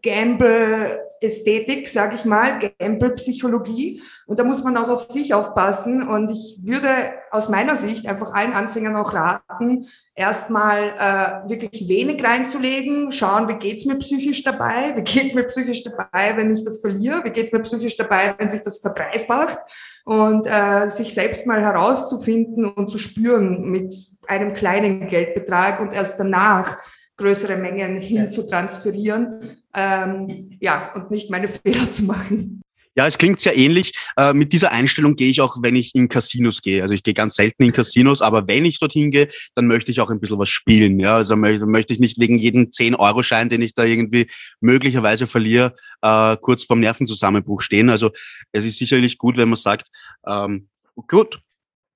[1.20, 4.01] Gamble-Ästhetik, sage ich mal, Gamble-Psychologie.
[4.26, 6.07] Und da muss man auch auf sich aufpassen.
[6.07, 6.89] Und ich würde
[7.32, 13.55] aus meiner Sicht einfach allen Anfängern auch raten, erstmal äh, wirklich wenig reinzulegen, schauen, wie
[13.55, 17.51] geht's mir psychisch dabei, wie geht's mir psychisch dabei, wenn ich das verliere, wie geht's
[17.51, 19.59] mir psychisch dabei, wenn sich das verdreifacht?
[20.05, 23.93] Und äh, sich selbst mal herauszufinden und zu spüren mit
[24.28, 26.78] einem kleinen Geldbetrag und erst danach
[27.20, 32.61] größere Mengen hin zu transferieren, ähm, ja, und nicht meine Fehler zu machen.
[32.95, 33.93] Ja, es klingt sehr ähnlich.
[34.17, 36.82] Äh, mit dieser Einstellung gehe ich auch, wenn ich in Casinos gehe.
[36.82, 40.01] Also ich gehe ganz selten in Casinos, aber wenn ich dorthin gehe, dann möchte ich
[40.01, 40.99] auch ein bisschen was spielen.
[40.99, 46.36] Ja, also möchte, ich nicht wegen jedem 10-Euro-Schein, den ich da irgendwie möglicherweise verliere, äh,
[46.41, 47.89] kurz vorm Nervenzusammenbruch stehen.
[47.89, 48.11] Also
[48.51, 49.88] es ist sicherlich gut, wenn man sagt,
[50.28, 50.67] ähm,
[51.07, 51.39] gut,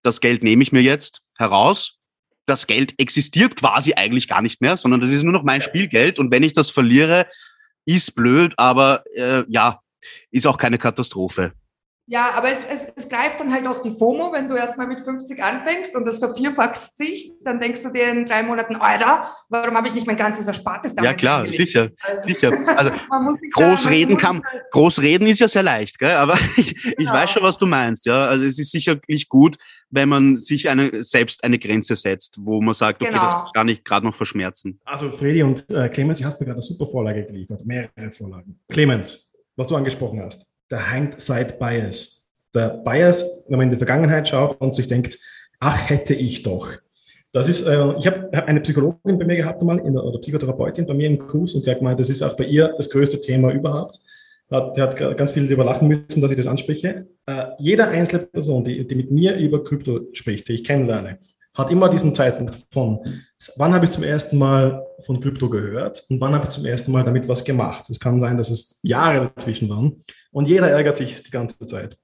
[0.04, 1.98] das Geld nehme ich mir jetzt heraus
[2.46, 6.20] das Geld existiert quasi eigentlich gar nicht mehr, sondern das ist nur noch mein Spielgeld
[6.20, 7.26] und wenn ich das verliere,
[7.86, 9.80] ist blöd, aber äh, ja,
[10.32, 11.54] ist auch keine Katastrophe.
[12.06, 15.06] Ja, aber es, es, es greift dann halt auch die FOMO, wenn du erstmal mit
[15.06, 19.78] 50 anfängst und das vervierfachst sich, dann denkst du dir in drei Monaten, Alter, warum
[19.78, 21.56] habe ich nicht mein ganzes Erspartes damit Ja klar, angelegt?
[21.56, 22.52] sicher, also, sicher.
[22.76, 22.92] Also
[23.54, 26.12] Großreden kann, Großreden ist ja sehr leicht, gell?
[26.12, 26.96] aber ich, genau.
[26.98, 28.06] ich weiß schon, was du meinst.
[28.06, 29.56] Ja, also es ist sicherlich gut,
[29.94, 33.32] wenn man sich eine, selbst eine Grenze setzt, wo man sagt, okay, genau.
[33.32, 34.80] das kann ich gerade noch verschmerzen.
[34.86, 38.60] Also Freddy und äh, Clemens, ihr habt mir gerade eine super Vorlage geliefert, mehrere Vorlagen.
[38.70, 42.30] Clemens, was du angesprochen hast der Hindsight-Bias.
[42.56, 45.18] Der Bias, wenn man in die Vergangenheit schaut und sich denkt,
[45.60, 46.70] ach, hätte ich doch.
[47.32, 50.86] Das ist, äh, ich habe hab eine Psychologin bei mir gehabt einmal, in, oder Psychotherapeutin
[50.86, 53.22] bei mir im Kurs und die hat gemeint, das ist auch bei ihr das größte
[53.22, 54.00] Thema überhaupt.
[54.54, 57.08] Der hat ganz viel darüber lachen müssen, dass ich das anspreche.
[57.26, 61.18] Äh, jede einzelne Person, die, die mit mir über Krypto spricht, die ich kennenlerne,
[61.56, 63.00] hat immer diesen Zeitpunkt von,
[63.58, 66.92] wann habe ich zum ersten Mal von Krypto gehört und wann habe ich zum ersten
[66.92, 67.90] Mal damit was gemacht.
[67.90, 71.98] Es kann sein, dass es Jahre dazwischen waren und jeder ärgert sich die ganze Zeit.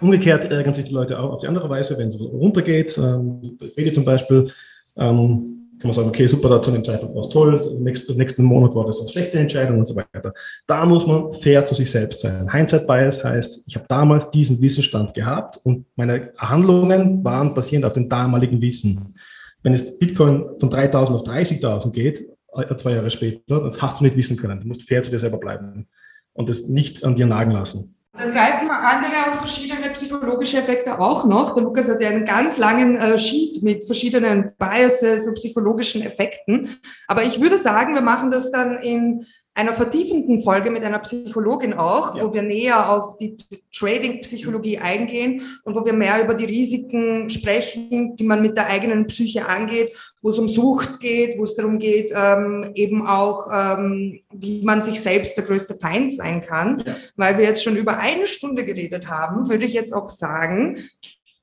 [0.00, 2.98] Umgekehrt ärgern sich die Leute auch auf die andere Weise, wenn es runtergeht.
[2.98, 4.50] Ähm, Fede zum Beispiel,
[4.96, 5.53] ähm,
[5.84, 8.74] kann man sagen, okay, super, da zu dem Zeitpunkt war es toll, nächsten, nächsten Monat
[8.74, 10.32] war das eine schlechte Entscheidung und so weiter.
[10.66, 12.50] Da muss man fair zu sich selbst sein.
[12.50, 17.92] Hindsight Bias heißt, ich habe damals diesen Wissensstand gehabt und meine Handlungen waren basierend auf
[17.92, 19.14] dem damaligen Wissen.
[19.62, 24.04] Wenn es Bitcoin von 3.000 auf 30.000 geht, äh, zwei Jahre später, das hast du
[24.04, 24.62] nicht wissen können.
[24.62, 25.86] Du musst fair zu dir selber bleiben
[26.32, 27.93] und das nicht an dir nagen lassen.
[28.16, 31.54] Dann greifen wir andere und verschiedene psychologische Effekte auch noch.
[31.54, 36.76] Der Lukas hat ja einen ganz langen äh, Sheet mit verschiedenen Biases und psychologischen Effekten.
[37.08, 39.26] Aber ich würde sagen, wir machen das dann in
[39.56, 42.24] einer vertiefenden Folge mit einer Psychologin auch, ja.
[42.24, 43.36] wo wir näher auf die
[43.72, 49.06] Trading-Psychologie eingehen und wo wir mehr über die Risiken sprechen, die man mit der eigenen
[49.06, 49.92] Psyche angeht,
[50.22, 54.82] wo es um Sucht geht, wo es darum geht, ähm, eben auch, ähm, wie man
[54.82, 56.82] sich selbst der größte Feind sein kann.
[56.84, 56.96] Ja.
[57.14, 60.88] Weil wir jetzt schon über eine Stunde geredet haben, würde ich jetzt auch sagen,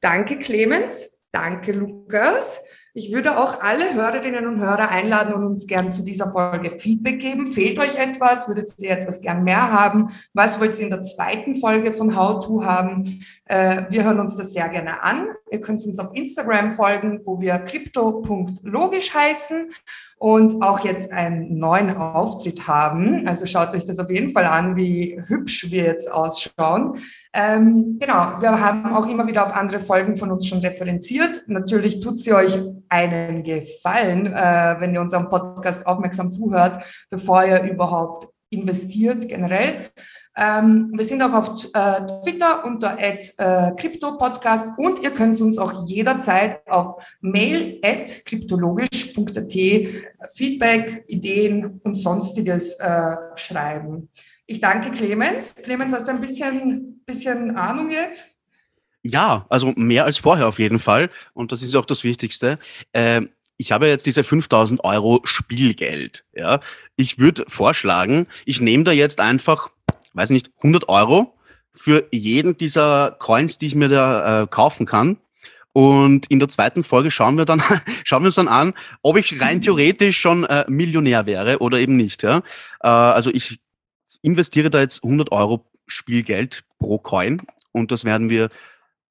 [0.02, 2.62] danke Clemens, danke Lukas.
[2.94, 7.22] Ich würde auch alle Hörerinnen und Hörer einladen und uns gern zu dieser Folge Feedback
[7.22, 7.46] geben.
[7.46, 8.50] Fehlt euch etwas?
[8.50, 10.10] Würdet ihr etwas gern mehr haben?
[10.34, 13.24] Was wollt ihr in der zweiten Folge von How To haben?
[13.46, 15.30] Äh, wir hören uns das sehr gerne an.
[15.50, 19.72] Ihr könnt uns auf Instagram folgen, wo wir crypto.logisch heißen
[20.22, 23.28] und auch jetzt einen neuen Auftritt haben.
[23.28, 27.00] Also schaut euch das auf jeden Fall an, wie hübsch wir jetzt ausschauen.
[27.34, 31.48] Ähm, genau, wir haben auch immer wieder auf andere Folgen von uns schon referenziert.
[31.48, 32.56] Natürlich tut sie euch
[32.88, 39.90] einen Gefallen, äh, wenn ihr unserem Podcast aufmerksam zuhört, bevor ihr überhaupt investiert generell.
[40.38, 43.20] Ähm, wir sind auch auf äh, Twitter unter äh,
[43.76, 49.54] @cryptopodcast und ihr könnt uns auch jederzeit auf mail at kryptologisch.at
[50.34, 54.10] Feedback, Ideen und sonstiges äh, schreiben.
[54.46, 55.56] Ich danke Clemens.
[55.56, 58.26] Clemens, hast du ein bisschen, bisschen Ahnung jetzt?
[59.04, 61.10] Ja, also mehr als vorher auf jeden Fall.
[61.34, 62.60] Und das ist auch das Wichtigste.
[62.94, 66.26] Ähm, ich habe jetzt diese 5000 Euro Spielgeld.
[66.34, 66.62] Ja,
[66.96, 69.70] ich würde vorschlagen, ich nehme da jetzt einfach
[70.14, 71.38] weiß nicht, 100 Euro
[71.74, 75.18] für jeden dieser Coins, die ich mir da äh, kaufen kann.
[75.74, 77.64] Und in der zweiten Folge schauen wir dann,
[78.04, 81.96] schauen wir uns dann an, ob ich rein theoretisch schon äh, Millionär wäre oder eben
[81.96, 82.24] nicht.
[82.24, 82.40] Ja?
[82.82, 83.60] Äh, also ich
[84.22, 87.42] investiere da jetzt 100 Euro Spielgeld pro Coin
[87.72, 88.50] und das werden wir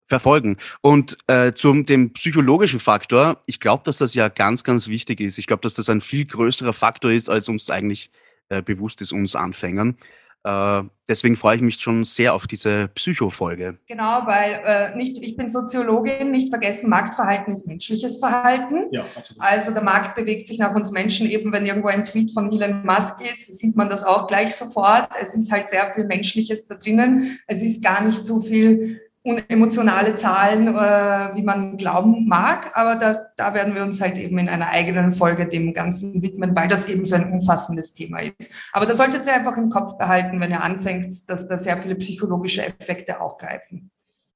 [0.06, 0.56] verfolgen.
[0.82, 5.38] Und äh, zum dem psychologischen Faktor, ich glaube, dass das ja ganz, ganz wichtig ist.
[5.38, 8.10] Ich glaube, dass das ein viel größerer Faktor ist, als uns eigentlich
[8.48, 9.96] äh, bewusst ist, uns Anfängern.
[10.42, 13.78] Äh, deswegen freue ich mich schon sehr auf diese Psycho-Folge.
[13.86, 18.86] Genau, weil äh, nicht, ich bin Soziologin, nicht vergessen, Marktverhalten ist menschliches Verhalten.
[18.90, 19.42] Ja, absolut.
[19.42, 22.84] Also der Markt bewegt sich nach uns Menschen, eben wenn irgendwo ein Tweet von Elon
[22.86, 25.10] Musk ist, sieht man das auch gleich sofort.
[25.20, 27.38] Es ist halt sehr viel Menschliches da drinnen.
[27.46, 32.70] Es ist gar nicht so viel unemotionale Zahlen, äh, wie man glauben mag.
[32.74, 36.56] Aber da, da werden wir uns halt eben in einer eigenen Folge dem Ganzen widmen,
[36.56, 38.50] weil das eben so ein umfassendes Thema ist.
[38.72, 41.96] Aber da solltet ihr einfach im Kopf behalten, wenn ihr anfängt, dass da sehr viele
[41.96, 43.90] psychologische Effekte auch greifen.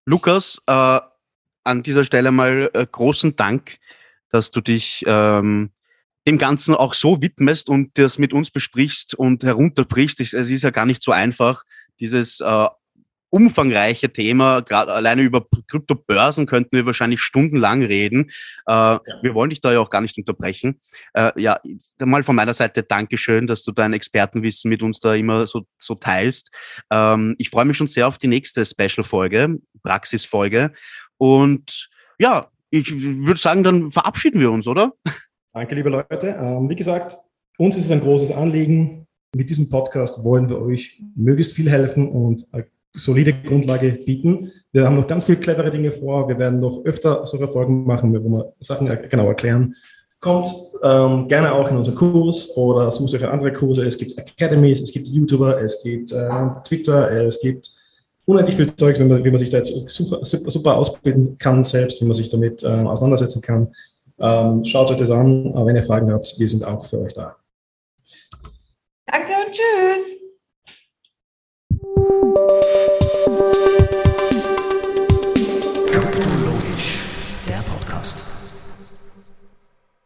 [0.04, 1.00] Lukas, äh,
[1.64, 3.78] an dieser Stelle mal äh, großen Dank,
[4.30, 5.70] dass du dich ähm,
[6.28, 10.20] dem Ganzen auch so widmest und das mit uns besprichst und herunterbrichst.
[10.20, 11.64] Es ist ja gar nicht so einfach,
[12.00, 12.66] dieses äh,
[13.34, 14.60] umfangreiche Thema.
[14.60, 18.30] Gerade alleine über Kryptobörsen könnten wir wahrscheinlich stundenlang reden.
[18.68, 19.00] Äh, ja.
[19.22, 20.80] Wir wollen dich da ja auch gar nicht unterbrechen.
[21.14, 21.60] Äh, ja,
[21.98, 25.96] mal von meiner Seite Dankeschön, dass du dein Expertenwissen mit uns da immer so, so
[25.96, 26.54] teilst.
[26.92, 30.72] Ähm, ich freue mich schon sehr auf die nächste Special-Folge, Praxis-Folge.
[31.18, 31.88] Und
[32.20, 34.92] ja, ich würde sagen, dann verabschieden wir uns, oder?
[35.52, 36.36] Danke, liebe Leute.
[36.40, 37.16] Ähm, wie gesagt,
[37.58, 39.08] uns ist es ein großes Anliegen.
[39.34, 42.46] Mit diesem Podcast wollen wir euch möglichst viel helfen und
[42.94, 44.52] solide Grundlage bieten.
[44.72, 46.28] Wir haben noch ganz viele clevere Dinge vor.
[46.28, 49.74] Wir werden noch öfter solche Folgen machen, wo wir Sachen genau erklären.
[50.20, 50.46] Kommt
[50.82, 53.84] ähm, gerne auch in unseren Kurs oder sucht euch andere Kurse.
[53.84, 56.28] Es gibt Academies, es gibt YouTuber, es gibt äh,
[56.64, 57.70] Twitter, es gibt
[58.24, 62.00] unendlich viel Zeug, wie man, wie man sich da jetzt super, super, ausbilden kann selbst,
[62.00, 63.74] wie man sich damit äh, auseinandersetzen kann.
[64.18, 67.36] Ähm, schaut euch das an, wenn ihr Fragen habt, wir sind auch für euch da.
[69.06, 70.23] Danke und tschüss.